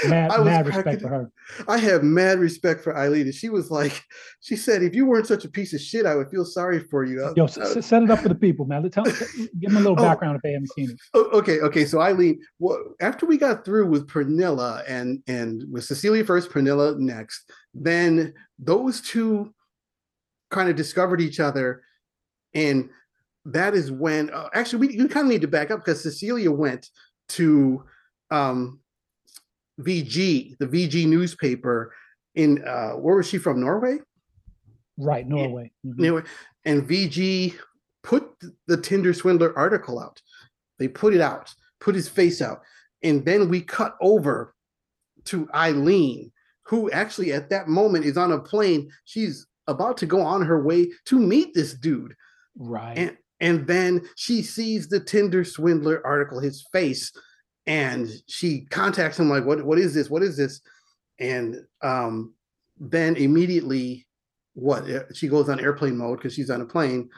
[0.03, 0.45] my girl.
[0.45, 1.31] Mad, mad respect for her.
[1.67, 3.33] I have mad respect for Ayleen.
[3.33, 4.03] She was like,
[4.41, 7.03] she said, if you weren't such a piece of shit, I would feel sorry for
[7.03, 7.31] you.
[7.35, 8.83] Yo, s- set it up for the people, man.
[8.83, 9.03] Let tell,
[9.59, 10.99] give them a little oh, background if they haven't seen it.
[11.15, 11.85] Okay, okay.
[11.85, 16.97] So Ayleen, well, after we got through with Pernilla and and with Cecilia first, Pernilla
[16.97, 19.53] next, then those two
[20.49, 21.83] kind of discovered each other,
[22.53, 22.89] and
[23.45, 26.51] that is when uh, actually we, we kind of need to back up because Cecilia
[26.51, 26.89] went
[27.29, 27.83] to
[28.31, 28.79] um
[29.81, 31.93] VG, the VG newspaper
[32.35, 33.59] in uh where was she from?
[33.59, 33.99] Norway?
[34.97, 35.71] Right, Norway.
[35.85, 36.03] Mm-hmm.
[36.03, 36.21] Anyway,
[36.65, 37.55] and VG
[38.03, 38.29] put
[38.67, 40.21] the Tinder swindler article out.
[40.79, 42.61] They put it out, put his face out.
[43.01, 44.53] And then we cut over
[45.25, 46.31] to Ayleen,
[46.63, 48.89] who actually at that moment is on a plane.
[49.05, 52.15] She's about to go on her way to meet this dude.
[52.55, 52.97] Right.
[52.97, 57.11] And and then she sees the Tinder swindler article, his face,
[57.65, 60.09] and she contacts him like what what is this?
[60.09, 60.61] What is this?
[61.19, 62.33] And um
[62.77, 64.07] then immediately
[64.53, 67.09] what eh, she goes on airplane mode because she's on a plane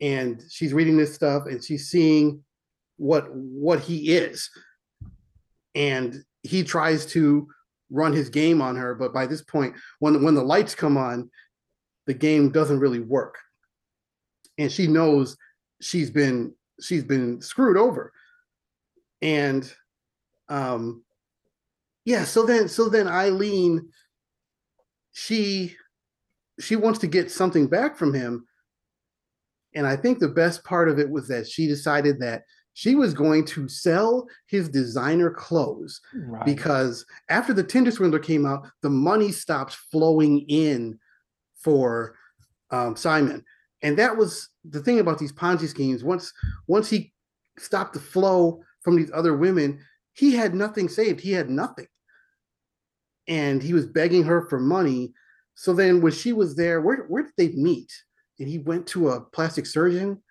[0.00, 2.44] and she's reading this stuff and she's seeing
[2.96, 4.50] what what he is.
[5.74, 7.48] And he tries to
[7.90, 11.30] run his game on her but by this point when when the lights come on
[12.06, 13.38] the game doesn't really work.
[14.58, 15.36] And she knows
[15.80, 18.12] she's been she's been screwed over
[19.22, 19.72] and
[20.48, 21.02] um
[22.04, 23.80] yeah so then so then ayleen
[25.12, 25.74] she
[26.60, 28.46] she wants to get something back from him.
[29.74, 32.42] And i think the best part of it was that she decided that
[32.74, 36.44] she was going to sell his designer clothes right.
[36.44, 40.98] because after the tinder swindler came out the money stopped flowing in
[41.56, 42.14] for
[42.70, 43.44] um, simon.
[43.82, 46.02] And that was the thing about these ponzi schemes.
[46.02, 46.32] Once
[46.66, 47.12] once he
[47.58, 49.80] stopped the flow from these other women,
[50.12, 51.20] he had nothing saved.
[51.20, 51.88] He had nothing.
[53.26, 55.12] And he was begging her for money.
[55.56, 57.92] So then when she was there, where, where did they meet?
[58.38, 60.22] And he went to a plastic surgeon.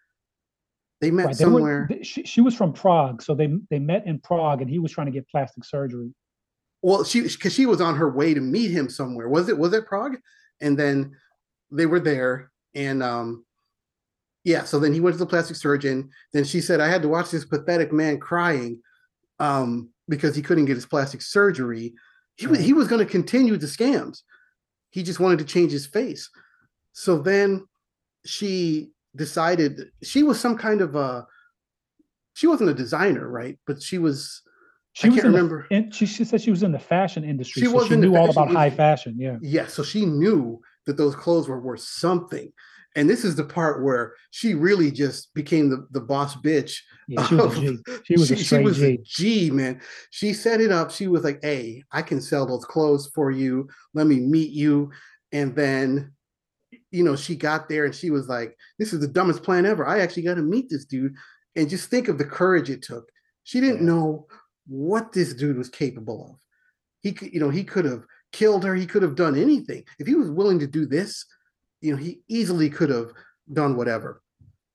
[1.01, 1.35] They met right.
[1.35, 1.85] somewhere.
[1.89, 3.21] They were, she, she was from Prague.
[3.21, 6.13] So they, they met in Prague and he was trying to get plastic surgery.
[6.81, 9.27] Well, she because she was on her way to meet him somewhere.
[9.27, 10.17] Was it was it Prague?
[10.61, 11.17] And then
[11.71, 13.44] they were there and um
[14.45, 16.11] yeah, so then he went to the plastic surgeon.
[16.31, 18.79] Then she said, I had to watch this pathetic man crying
[19.39, 21.95] um, because he couldn't get his plastic surgery.
[22.35, 22.59] He, right.
[22.59, 24.21] he was going to continue the scams.
[24.91, 26.29] He just wanted to change his face.
[26.93, 27.65] So then
[28.23, 31.25] she decided she was some kind of a,
[32.35, 33.57] she wasn't a designer, right?
[33.65, 34.43] But she was,
[34.93, 35.65] she I was can't remember.
[35.71, 37.63] The, she, she said she was in the fashion industry.
[37.63, 39.15] She, so was she knew all about high fashion.
[39.17, 39.37] Yeah.
[39.41, 39.65] Yeah.
[39.65, 42.53] So she knew that those clothes were worth something
[42.95, 46.77] and this is the part where she really just became the, the boss bitch.
[47.07, 47.79] Yeah, she was a G.
[48.05, 48.85] She was, she, a, she was G.
[48.85, 49.81] a G, man.
[50.11, 50.91] She set it up.
[50.91, 53.67] She was like, hey, I can sell those clothes for you.
[53.93, 54.91] Let me meet you.
[55.33, 56.13] And then,
[56.91, 59.85] you know, she got there and she was like, this is the dumbest plan ever.
[59.85, 61.15] I actually got to meet this dude.
[61.57, 63.09] And just think of the courage it took.
[63.43, 63.93] She didn't yeah.
[63.93, 64.27] know
[64.67, 66.39] what this dude was capable of.
[67.01, 68.73] He could, you know, he could have killed her.
[68.73, 69.83] He could have done anything.
[69.99, 71.25] If he was willing to do this,
[71.81, 73.11] you know, he easily could have
[73.51, 74.21] done whatever.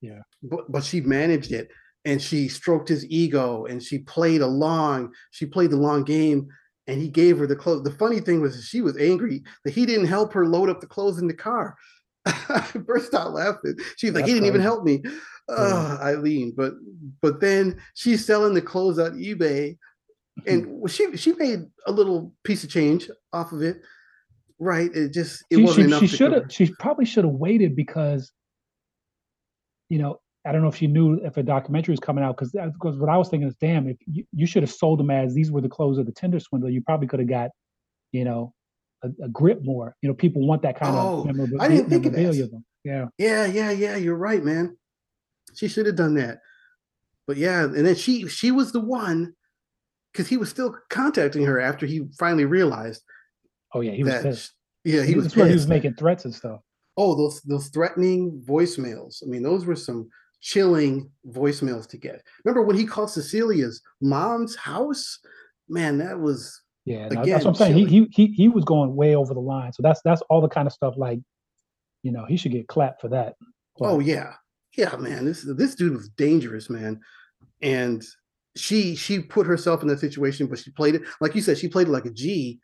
[0.00, 0.22] Yeah.
[0.42, 1.68] But but she managed it
[2.04, 5.12] and she stroked his ego and she played along.
[5.30, 6.48] She played the long game
[6.86, 7.84] and he gave her the clothes.
[7.84, 10.86] The funny thing was she was angry that he didn't help her load up the
[10.86, 11.76] clothes in the car.
[12.26, 13.76] I burst out laughing.
[13.96, 15.02] She's like, That's he didn't even help me.
[15.48, 16.52] Oh, Ayleen.
[16.56, 16.74] But
[17.20, 19.76] but then she's selling the clothes on eBay
[20.46, 23.82] and she she made a little piece of change off of it
[24.60, 24.90] right?
[24.94, 26.00] It just it she, wasn't she, enough.
[26.00, 26.52] She should have.
[26.52, 28.30] She probably should have waited because,
[29.88, 32.52] you know, I don't know if she knew if a documentary was coming out because
[32.52, 35.34] because what I was thinking is, damn, if you, you should have sold them as
[35.34, 37.50] these were the clothes of the Tinder swindler, you probably could have got,
[38.12, 38.54] you know,
[39.02, 39.96] a, a, grip more.
[40.02, 41.62] You know, people want that kind oh, of memorabilia.
[41.62, 42.62] I didn't think of that.
[42.84, 43.06] Yeah.
[43.18, 43.96] Yeah, yeah, yeah.
[43.96, 44.76] You're right, man.
[45.54, 46.38] She should have done that.
[47.26, 49.34] But yeah, and then she she was the one
[50.12, 53.02] because he was still contacting her after he finally realized
[53.74, 54.52] Oh yeah, he was pissed.
[54.84, 55.24] Yeah, he was.
[55.24, 56.60] That's where he was making threats and stuff.
[56.96, 59.22] Oh, those those threatening voicemails.
[59.22, 60.08] I mean, those were some
[60.40, 62.22] chilling voicemails to get.
[62.44, 65.18] Remember when he called Cecilia's mom's house?
[65.68, 67.06] Man, that was yeah.
[67.06, 67.76] Again, that's what I'm saying.
[67.76, 69.72] He, he he he was going way over the line.
[69.72, 71.20] So that's that's all the kind of stuff like,
[72.02, 73.36] you know, he should get clapped for that.
[73.78, 74.32] But, oh yeah,
[74.76, 75.24] yeah, man.
[75.24, 77.00] This this dude was dangerous, man.
[77.62, 78.02] And
[78.56, 81.58] she she put herself in that situation, but she played it like you said.
[81.58, 82.58] She played it like a G,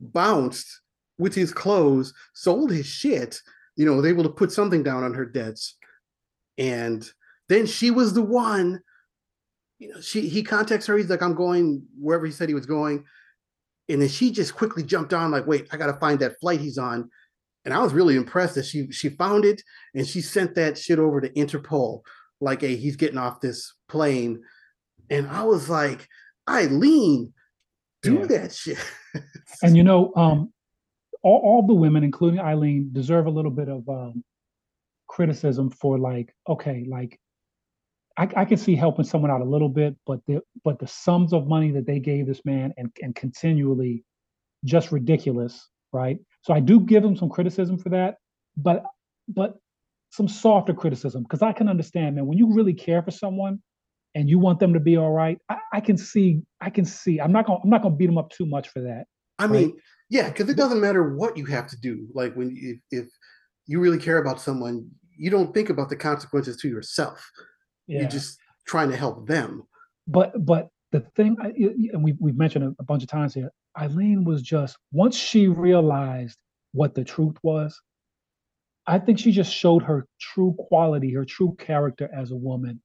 [0.00, 0.80] bounced
[1.18, 3.40] with his clothes, sold his shit.
[3.76, 5.76] You know, was able to put something down on her debts,
[6.56, 7.08] and
[7.48, 8.80] then she was the one.
[9.78, 10.96] You know, she he contacts her.
[10.96, 13.04] He's like, "I'm going wherever he said he was going,"
[13.88, 16.60] and then she just quickly jumped on, like, "Wait, I got to find that flight
[16.60, 17.10] he's on."
[17.66, 19.60] And I was really impressed that she she found it
[19.94, 22.00] and she sent that shit over to Interpol,
[22.40, 24.42] like, "Hey, he's getting off this plane."
[25.10, 26.08] And I was like,
[26.48, 27.32] Ayleen,
[28.02, 28.26] do yeah.
[28.26, 28.78] that shit.
[29.62, 30.52] and you know, um,
[31.22, 34.24] all, all the women, including Ayleen, deserve a little bit of um,
[35.08, 37.18] criticism for like, okay, like
[38.16, 41.32] I, I can see helping someone out a little bit, but the but the sums
[41.32, 44.04] of money that they gave this man and and continually
[44.64, 46.18] just ridiculous, right?
[46.42, 48.16] So I do give them some criticism for that,
[48.56, 48.84] but
[49.28, 49.56] but
[50.10, 53.60] some softer criticism because I can understand, man, when you really care for someone,
[54.16, 57.20] and you want them to be all right, I, I can see, I can see.
[57.20, 59.04] I'm not gonna, I'm not gonna beat them up too much for that.
[59.38, 59.52] I right?
[59.52, 59.76] mean,
[60.08, 62.08] yeah, because it doesn't matter what you have to do.
[62.14, 63.08] Like when if, if
[63.66, 67.30] you really care about someone, you don't think about the consequences to yourself.
[67.86, 68.00] Yeah.
[68.00, 69.64] You're just trying to help them.
[70.08, 71.36] But but the thing,
[71.92, 76.38] and we we've mentioned a bunch of times here, Ayleen was just once she realized
[76.72, 77.78] what the truth was,
[78.86, 82.80] I think she just showed her true quality, her true character as a woman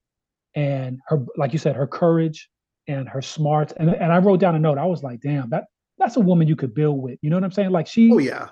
[0.55, 2.49] and her like you said her courage
[2.87, 5.65] and her smarts and, and i wrote down a note i was like damn that
[6.01, 7.69] that's a woman you could build with you know what i'm saying?
[7.69, 8.49] Like she oh yeah.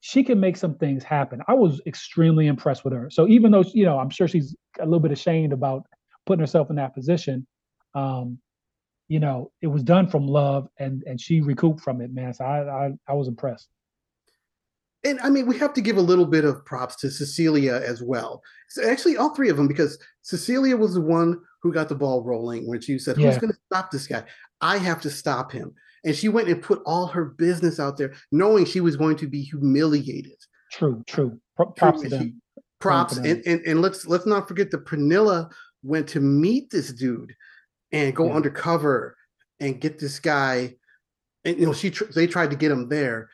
[0.00, 1.40] she can make some things happen.
[1.46, 3.08] I was extremely impressed with her.
[3.10, 5.86] So even though you know i'm sure she's a little bit ashamed about
[6.26, 7.46] putting herself in that position
[7.94, 8.38] um
[9.08, 12.34] you know it was done from love and and she recouped from it man.
[12.34, 13.68] So i i, I was impressed
[15.04, 18.02] and I mean, we have to give a little bit of props to Cecilia as
[18.02, 18.42] well.
[18.70, 22.24] So actually, all three of them, because Cecilia was the one who got the ball
[22.24, 24.24] rolling when she said, "Who's going to stop this guy?
[24.60, 28.14] I have to stop him." And she went and put all her business out there,
[28.32, 30.36] knowing she was going to be humiliated.
[30.72, 31.38] True, true.
[31.76, 32.40] Props to them.
[32.80, 35.50] Props, and, and and let's let's not forget that Pernilla
[35.82, 37.34] went to meet this dude
[37.92, 38.34] and go yeah.
[38.34, 39.16] undercover
[39.60, 40.74] and get this guy.
[41.44, 43.28] And you know, she tr- they tried to get him there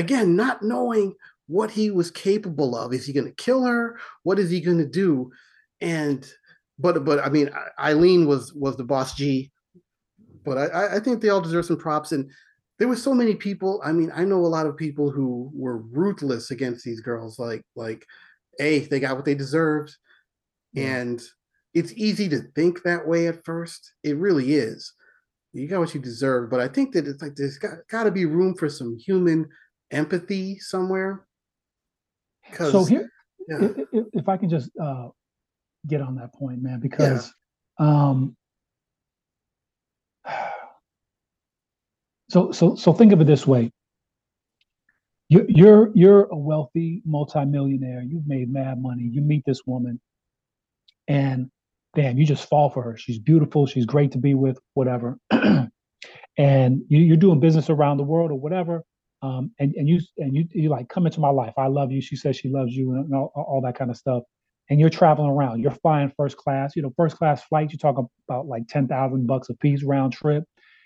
[0.00, 1.14] again, not knowing
[1.46, 2.92] what he was capable of.
[2.92, 3.98] Is he going to kill her?
[4.22, 5.30] What is he going to do?
[5.80, 6.26] And
[6.78, 9.50] but but I mean, Ayleen was was the boss G,
[10.44, 12.12] but I I think they all deserve some props.
[12.12, 12.30] And
[12.78, 13.80] there were so many people.
[13.84, 17.38] I mean, I know a lot of people who were ruthless against these girls.
[17.38, 18.06] Like like,
[18.58, 19.96] a they got what they deserved,
[20.72, 20.96] yeah.
[20.96, 21.22] and
[21.74, 23.92] it's easy to think that way at first.
[24.02, 24.92] It really is.
[25.52, 28.12] You got what you deserve, but I think that it's like there's got, got to
[28.12, 29.48] be room for some human
[29.90, 31.26] empathy somewhere.
[32.58, 33.10] So here,
[33.48, 33.68] yeah.
[33.92, 35.08] if, if, I can just uh,
[35.86, 37.32] get on that point, man, because
[37.78, 38.08] yeah.
[38.08, 38.36] um,
[42.30, 43.70] so so so think of it this way.
[45.28, 48.02] You're you're you're a wealthy multimillionaire.
[48.02, 49.04] You've made mad money.
[49.04, 50.00] You meet this woman,
[51.06, 51.50] and
[51.94, 52.96] damn, you just fall for her.
[52.96, 53.66] She's beautiful.
[53.66, 54.58] She's great to be with.
[54.74, 55.18] Whatever.
[56.36, 58.82] and you, are doing business around the world or whatever
[59.22, 61.52] um, and and you and you you like come into my life.
[61.58, 62.00] I love you.
[62.00, 64.22] She says she loves you, and all, all that kind of stuff.
[64.70, 65.60] And you're traveling around.
[65.60, 66.76] You're flying first class.
[66.76, 67.72] You know, first class flights.
[67.72, 67.96] You talk
[68.28, 70.44] about like ten thousand bucks a piece round trip.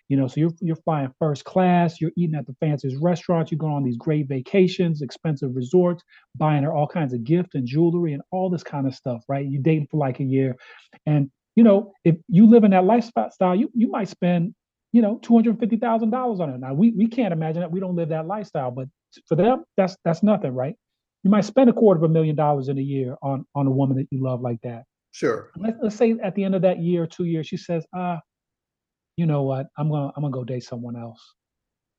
[0.08, 2.00] You know, so you're you're flying first class.
[2.00, 3.52] You're eating at the fanciest restaurants.
[3.52, 6.02] You're going on these great vacations, expensive resorts,
[6.36, 9.22] buying her all kinds of gifts and jewelry and all this kind of stuff.
[9.28, 9.46] Right?
[9.46, 10.56] You dating for like a year,
[11.06, 14.54] and you know, if you live in that lifestyle, you you might spend
[14.94, 16.60] you know, two hundred fifty thousand dollars on it.
[16.60, 17.72] Now we we can't imagine that.
[17.72, 18.86] We don't live that lifestyle, but
[19.26, 20.76] for them, that's that's nothing, right?
[21.24, 23.72] You might spend a quarter of a million dollars in a year on on a
[23.72, 24.84] woman that you love like that.
[25.10, 25.50] Sure.
[25.56, 28.20] Let, us say at the end of that year or two years, she says, "Ah,
[29.16, 29.66] you know what?
[29.76, 31.20] I'm gonna I'm gonna go date someone else."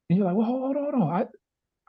[0.10, 1.14] And you're like, "Well, hold on, hold on.
[1.14, 1.26] I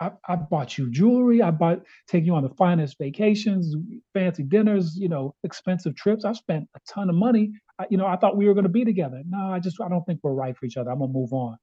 [0.00, 1.42] I, I bought you jewelry.
[1.42, 3.74] I bought take you on the finest vacations,
[4.12, 6.24] fancy dinners, you know, expensive trips.
[6.24, 7.52] I spent a ton of money.
[7.78, 9.22] I, you know, I thought we were going to be together.
[9.28, 10.90] No, I just I don't think we're right for each other.
[10.90, 11.56] I'm gonna move on.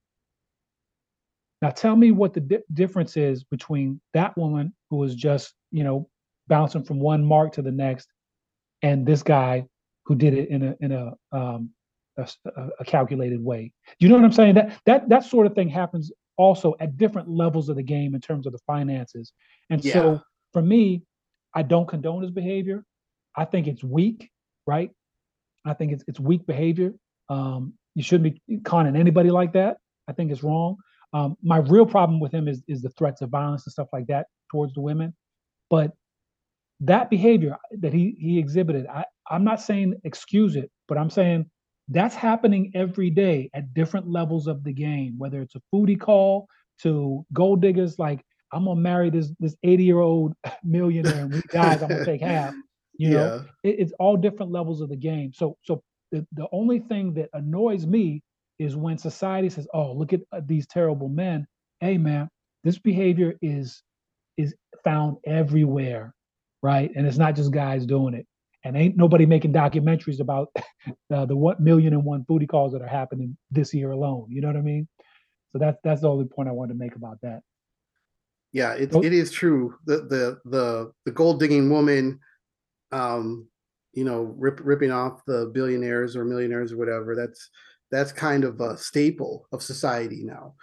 [1.61, 5.83] Now, tell me what the di- difference is between that woman who was just you
[5.83, 6.09] know
[6.47, 8.07] bouncing from one mark to the next,
[8.81, 9.65] and this guy
[10.05, 11.69] who did it in a in a um,
[12.17, 12.27] a,
[12.79, 13.71] a calculated way.
[13.99, 14.55] You know what I'm saying?
[14.55, 18.21] That that that sort of thing happens also at different levels of the game in
[18.21, 19.33] terms of the finances.
[19.69, 19.93] And Yeah.
[19.93, 20.21] so
[20.53, 21.03] for me,
[21.55, 22.83] I don't condone his behavior.
[23.37, 24.29] I think it's weak,
[24.67, 24.91] right?
[25.65, 26.93] I think it's it's weak behavior.
[27.29, 29.77] Um, you shouldn't be conning anybody like that.
[30.07, 30.77] I think it's wrong.
[31.13, 34.07] Um, my real problem with him is is the threats of violence and stuff like
[34.07, 35.13] that towards the women.
[35.69, 35.91] But
[36.81, 41.49] that behavior that he he exhibited, I, I'm not saying excuse it, but I'm saying
[41.89, 46.47] that's happening every day at different levels of the game, whether it's a foodie call
[46.81, 48.21] to gold diggers like
[48.53, 52.21] I'm gonna marry this this 80 year old millionaire and we guys I'm gonna take
[52.21, 52.55] half.
[52.97, 53.31] You know,
[53.63, 55.33] it, it's all different levels of the game.
[55.33, 58.21] So so the, the only thing that annoys me
[58.59, 61.47] is when society says, "Oh, look at uh, these terrible men."
[61.79, 62.29] Hey, man,
[62.63, 63.81] this behavior is
[64.37, 66.13] is found everywhere,
[66.61, 66.91] right?
[66.95, 68.27] And it's not just guys doing it.
[68.63, 70.49] And ain't nobody making documentaries about
[71.13, 74.27] uh, the one million and one booty calls that are happening this year alone.
[74.29, 74.87] You know what I mean?
[75.51, 77.41] So that's that's the only point I wanted to make about that.
[78.53, 79.75] Yeah, it, Oh, it is true.
[79.85, 82.19] The the the the gold digging woman,
[82.91, 83.47] um,
[83.93, 87.15] you know, rip, ripping off the billionaires or millionaires or whatever.
[87.15, 87.49] That's
[87.91, 90.55] that's kind of a staple of society now.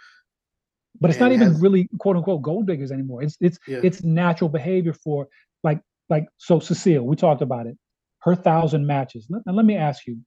[0.99, 3.23] but it's not even as really quote unquote gold diggers anymore.
[3.23, 5.27] It's it's yeah, it's natural behavior for
[5.63, 7.77] like like so Cecile, we talked about it.
[8.21, 9.27] Her thousand matches.
[9.29, 10.17] And let me ask you,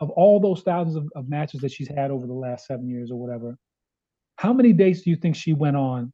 [0.00, 3.10] of all those thousands of, of matches that she's had over the last seven years
[3.10, 3.56] or whatever,
[4.36, 6.12] how many dates do you think she went on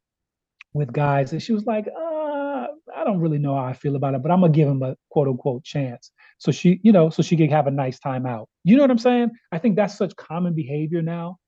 [0.72, 2.66] with guys that she was like, uh,
[2.96, 4.96] I don't really know how I feel about it, but I'm gonna give him a
[5.10, 6.10] quote unquote chance.
[6.38, 8.48] So she, you know, so she could have a nice time out.
[8.64, 9.30] You know what I'm saying?
[9.52, 11.38] I think that's such common behavior now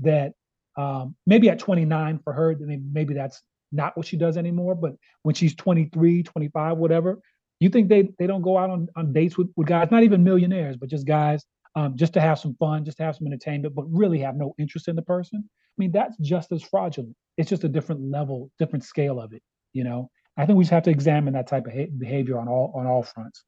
[0.00, 0.32] that
[0.76, 2.56] um, maybe at 29 for her,
[2.92, 4.74] maybe that's not what she does anymore.
[4.74, 7.20] But when she's 23, 25, whatever,
[7.60, 10.24] you think they they don't go out on, on dates with, with guys, not even
[10.24, 11.44] millionaires, but just guys,
[11.76, 14.54] um, just to have some fun, just to have some entertainment, but really have no
[14.58, 15.44] interest in the person.
[15.46, 17.14] I mean, that's just as fraudulent.
[17.36, 19.42] It's just a different level, different scale of it.
[19.72, 22.48] You know, I think we just have to examine that type of ha- behavior on
[22.48, 23.44] all on all fronts.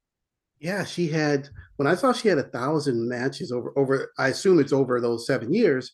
[0.60, 0.84] yeah.
[0.84, 4.12] She had when I saw she had a thousand matches over over.
[4.18, 5.90] I assume it's over those seven years.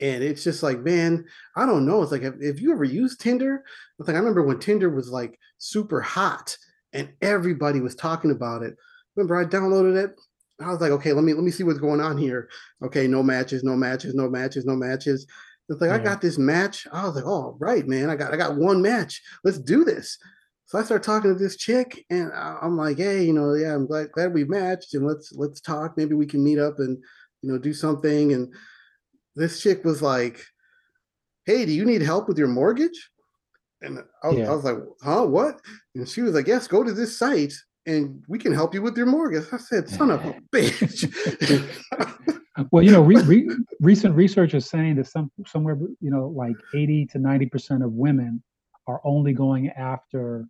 [0.00, 2.02] And it's just like, man, I don't know.
[2.02, 3.62] It's like, have you ever used Tinder?
[4.00, 6.56] Like, I remember when Tinder was like super hot
[6.92, 8.74] and everybody was talking about it.
[9.16, 10.20] Remember, I downloaded it.
[10.60, 12.48] I was like, okay, let me let me see what's going on here.
[12.82, 15.26] Okay, no matches, no matches, no matches, no matches.
[15.68, 16.86] It's like I got this match.
[16.92, 19.22] I was like, oh right, man, I got I got one match.
[19.44, 20.18] Let's do this.
[20.66, 23.86] So I start talking to this chick, and I'm like, hey, you know, yeah, I'm
[23.86, 25.96] glad glad we matched, and let's let's talk.
[25.96, 27.02] Maybe we can meet up and
[27.42, 28.32] you know do something.
[28.32, 28.52] And
[29.34, 30.44] this chick was like,
[31.46, 33.10] hey, do you need help with your mortgage?
[33.82, 35.60] And I was, I was like, huh, what?
[35.94, 37.54] And she was like, yes, go to this site
[37.86, 39.44] and we can help you with your mortgage.
[39.52, 41.08] I said, son of a bitch.
[42.70, 43.48] Well, you know, re, re,
[43.80, 47.92] recent research is saying that some somewhere, you know, like 80 to 90 percent of
[47.92, 48.42] women
[48.86, 50.46] are only going after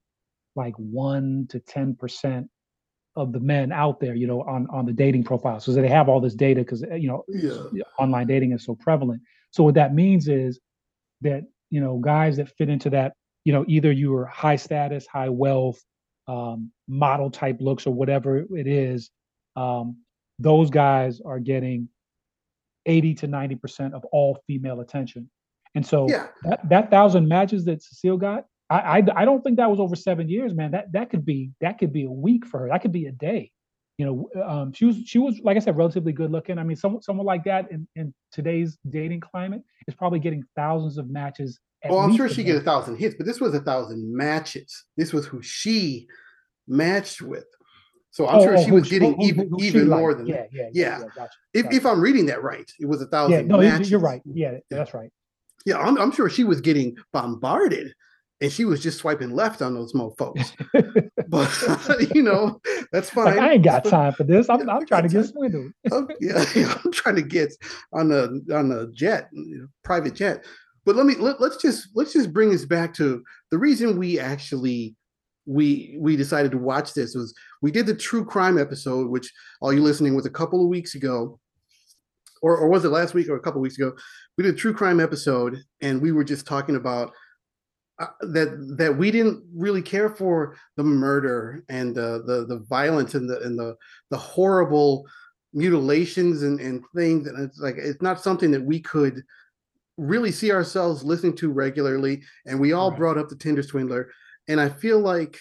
[0.57, 2.51] like one to 10 percent
[3.15, 5.61] of the men out there, you know, on on the dating profile.
[5.61, 7.85] So they have all this data because uh, you know yeah.
[7.99, 9.23] online dating is so prevalent.
[9.51, 10.59] So what that means is
[11.21, 13.13] that you know guys that fit into that,
[13.45, 15.81] you know, either you are high status, high wealth,
[16.29, 19.11] um, model type looks, or whatever it is.
[19.57, 19.99] Um,
[20.39, 21.89] those guys are getting
[22.87, 25.31] 80 to 90 percent of all female attention.
[25.75, 26.29] And so Yeah.
[26.45, 29.95] that that thousand matches that Cecile got, I, I I don't think that was over
[29.97, 30.73] seven years, man.
[30.73, 32.69] That that could be that could be a week for her.
[32.69, 33.52] That could be a day.
[33.99, 36.59] You know, um, she was she was like I said, relatively good looking.
[36.59, 40.97] I mean, someone someone like that in, in today's dating climate is probably getting thousands
[40.99, 41.61] of matches.
[41.85, 44.85] At Well, I'm sure she get a thousand hits, but this was a thousand matches.
[44.97, 46.07] This was who she
[46.67, 47.45] matched with.
[48.11, 50.01] So I'm Oh, sure oh, she was she- getting who- even who even liked.
[50.01, 50.49] more than yeah, that.
[50.53, 50.99] yeah, yeah, Yeah.
[51.01, 51.31] yeah, gotcha.
[51.55, 51.77] If gotcha.
[51.77, 53.33] if I'm reading that right, it was a thousand.
[53.33, 53.91] Yeah, no, matches.
[53.91, 54.23] you're right.
[54.25, 55.11] Yeah, that's right.
[55.67, 57.95] Yeah, I'm, I'm sure she was getting bombarded
[58.43, 60.53] and she was just swiping left on those mofos.
[61.29, 61.51] But
[62.15, 62.61] you know,
[62.93, 63.25] that's fine.
[63.25, 64.51] Like I ain't got time for this.
[64.51, 65.73] I'm, I'm trying to get swindled.
[65.91, 67.55] Oh, yeah, yeah, I'm trying to get
[67.95, 69.31] on the on the jet,
[69.83, 70.45] private jet.
[70.85, 74.21] But let me let, let's just let's just bring this back to the reason we
[74.21, 74.95] actually
[75.47, 77.33] we we decided to watch this was
[77.63, 79.33] we did the true crime episode, which
[79.63, 81.41] all you listening was a couple of weeks ago,
[82.43, 83.95] or or was it last week or a couple of weeks ago?
[84.37, 87.15] We did a true crime episode, and we were just talking about
[88.21, 93.29] that that we didn't really care for the murder and the the the violence and
[93.29, 93.77] the and the
[94.11, 95.07] the horrible
[95.53, 99.23] mutilations and, and things and it's like it's not something that we could
[99.99, 102.99] really see ourselves listening to regularly and we all Right.
[102.99, 104.11] brought up the tinder swindler
[104.49, 105.39] and i feel like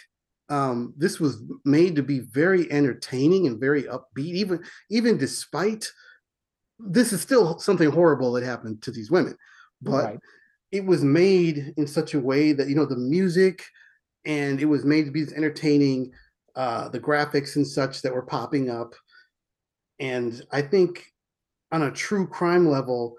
[0.49, 5.89] um, this was made to be very entertaining and very upbeat even even despite
[6.77, 9.37] this is still something horrible that happened to these women
[9.81, 10.19] but Right.
[10.71, 13.63] It was made in such a way that you know the music
[14.25, 16.11] and it was made to be entertaining
[16.55, 18.93] uh the graphics and such that were popping up.
[19.99, 21.05] And i think
[21.71, 23.15] on a true crime level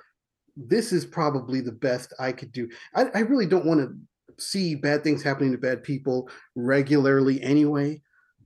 [0.56, 2.68] this is probably the best i could do.
[2.94, 3.94] I, I really don't want to
[4.42, 8.00] see bad things happening to bad people regularly anyway.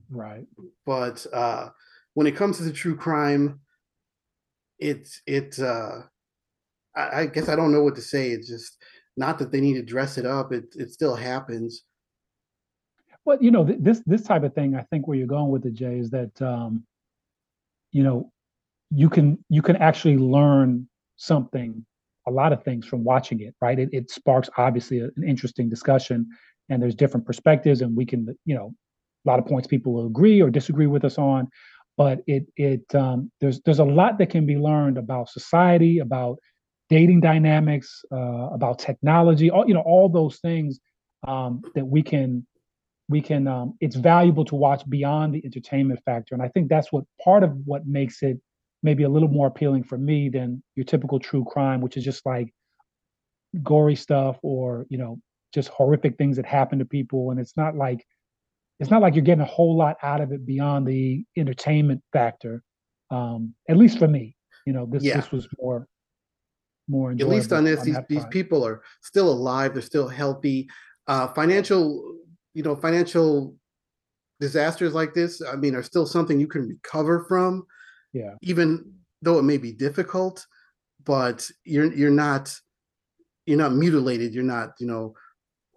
[0.09, 0.45] Right.
[0.85, 1.69] But uh
[2.13, 3.59] when it comes to the true crime
[4.79, 6.01] it's it uh
[6.95, 8.29] I, I guess i don't know what to say.
[8.29, 8.77] It's just
[9.17, 11.83] not that they need to dress it up it it still happens.
[13.25, 15.65] Well you know th- this this type of thing i think where you're going with
[15.65, 16.85] it jay is that um
[17.91, 18.31] you know
[18.89, 20.87] you can you can actually learn
[21.17, 21.85] something
[22.27, 23.79] a lot of things from watching it right?
[23.79, 26.29] It, it sparks obviously a, an interesting discussion
[26.69, 28.73] and there's different perspectives and we can you know
[29.25, 31.49] a lot of points people will agree or disagree with us on
[31.97, 36.37] but it it um, there's there's a lot that can be learned about society about
[36.89, 40.79] dating dynamics uh, about technology all you know all those things
[41.27, 42.45] um, that we can
[43.09, 46.35] we can um, it's valuable to watch beyond the entertainment factor.
[46.35, 48.39] And i think that's what part of what makes it
[48.83, 52.25] maybe a little more appealing for me than your typical true crime which is just
[52.25, 52.53] like
[53.63, 55.19] gory stuff or you know
[55.53, 57.31] just horrific things that happen to people.
[57.31, 58.05] And it's not like
[58.79, 62.61] it's not like you're getting a whole lot out of it beyond the entertainment factor
[63.09, 64.35] um at least for me.
[64.65, 65.15] You know this Yeah.
[65.15, 65.87] this was more
[66.87, 70.67] more at least on this these, that these people are still alive they're still healthy.
[71.07, 72.15] Uh financial
[72.53, 73.55] you know financial
[74.39, 77.65] disasters like this i mean are still something you can recover from
[78.13, 78.33] yeah.
[78.41, 80.45] even though it may be difficult
[81.03, 82.53] but you're you're not
[83.45, 85.15] you're not mutilated you're not you know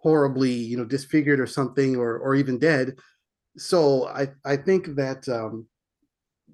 [0.02, 2.96] horribly you know disfigured or something or or even dead.
[3.56, 5.66] So i i think that um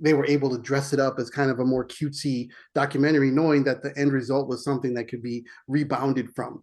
[0.00, 3.64] they were able to dress it up as kind of a more cutesy documentary knowing
[3.64, 6.62] that the end result was something that could be rebounded from.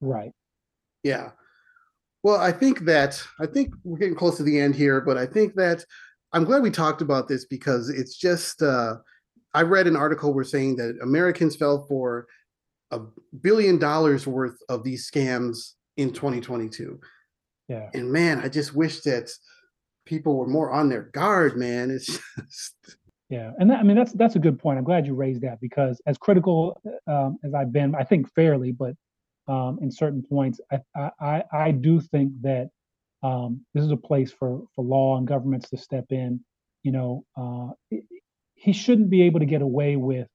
[0.00, 0.32] Right.
[1.02, 1.30] Yeah.
[2.22, 5.26] Well i think that i think we're getting close to the end here but i
[5.26, 5.84] think that
[6.32, 8.96] i'm glad we talked about this because it's just uh
[9.54, 12.26] i read an article where saying that americans fell for
[12.90, 13.00] a
[13.40, 17.00] billion dollars worth of these scams in 2022
[17.68, 17.88] yeah.
[17.94, 19.30] And man i just wish that
[20.04, 22.06] people were more on their guard man it's
[22.38, 22.74] just
[23.32, 24.76] Yeah, and that, I mean that's that's a good point.
[24.76, 28.72] I'm glad you raised that because as critical um, as I've been, I think fairly,
[28.72, 28.92] but
[29.48, 30.60] um, in certain points,
[30.94, 32.68] I, I I do think that
[33.22, 36.44] um, this is a place for for law and governments to step in.
[36.82, 37.96] You know, uh,
[38.54, 40.28] he shouldn't be able to get away with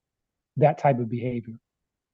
[0.55, 1.59] that type of behavior,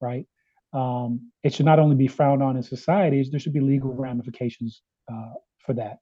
[0.02, 0.26] right?
[0.74, 4.82] Um, it should not only be frowned on in society; there should be legal ramifications
[5.10, 5.34] uh,
[5.66, 6.00] for that.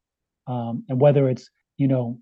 [0.47, 2.19] Um, and whether it's you know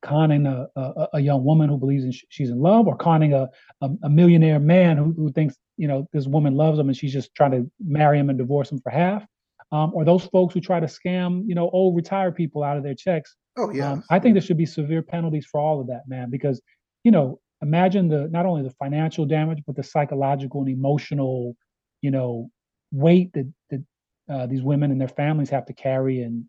[0.00, 3.32] conning a, a, a young woman who believes in sh- she's in love or conning
[3.32, 3.48] a,
[3.80, 7.12] a, a millionaire man who, who thinks you know this woman loves him and she's
[7.12, 9.24] just trying to marry him and divorce him for half.
[9.70, 12.82] Um, or those folks who try to scam you know old retired people out of
[12.82, 13.34] their checks.
[13.56, 13.92] Oh yeah.
[13.92, 16.62] Um, i think there should be severe penalties for all of that man because
[17.04, 21.56] you know imagine the not only the financial damage but the psychological and emotional
[22.02, 22.50] you know
[22.92, 23.82] weight that, that
[24.30, 26.44] uh, these women and their families have to carry and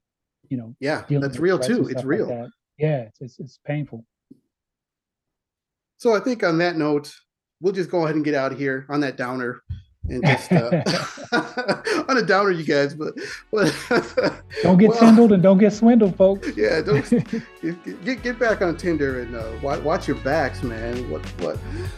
[0.49, 4.03] you know yeah that's real too it's stuff like real yeah it's, it's it's painful
[5.99, 7.13] So I think on that note,
[7.59, 9.61] we'll just go ahead and get out of here on that downer
[10.07, 10.81] and just uh,
[12.07, 12.95] on a downer, you guys.
[12.95, 13.15] But,
[13.51, 13.75] but
[14.63, 16.55] Don't get well, tindled and don't get swindled, folks.
[16.55, 17.07] Yeah, don't
[17.61, 21.09] get, get get back on Tinder and uh, watch, watch your backs, man.
[21.11, 21.57] What what?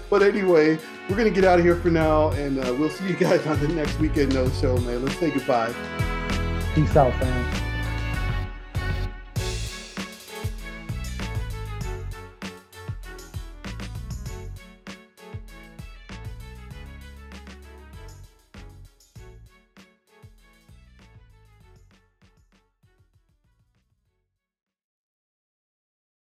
[0.10, 3.16] But anyway, we're gonna get out of here for now, and uh, we'll see you
[3.16, 5.06] guys on the next weekend no show, man.
[5.06, 5.74] Let's say goodbye.
[6.74, 7.71] Peace out, fam.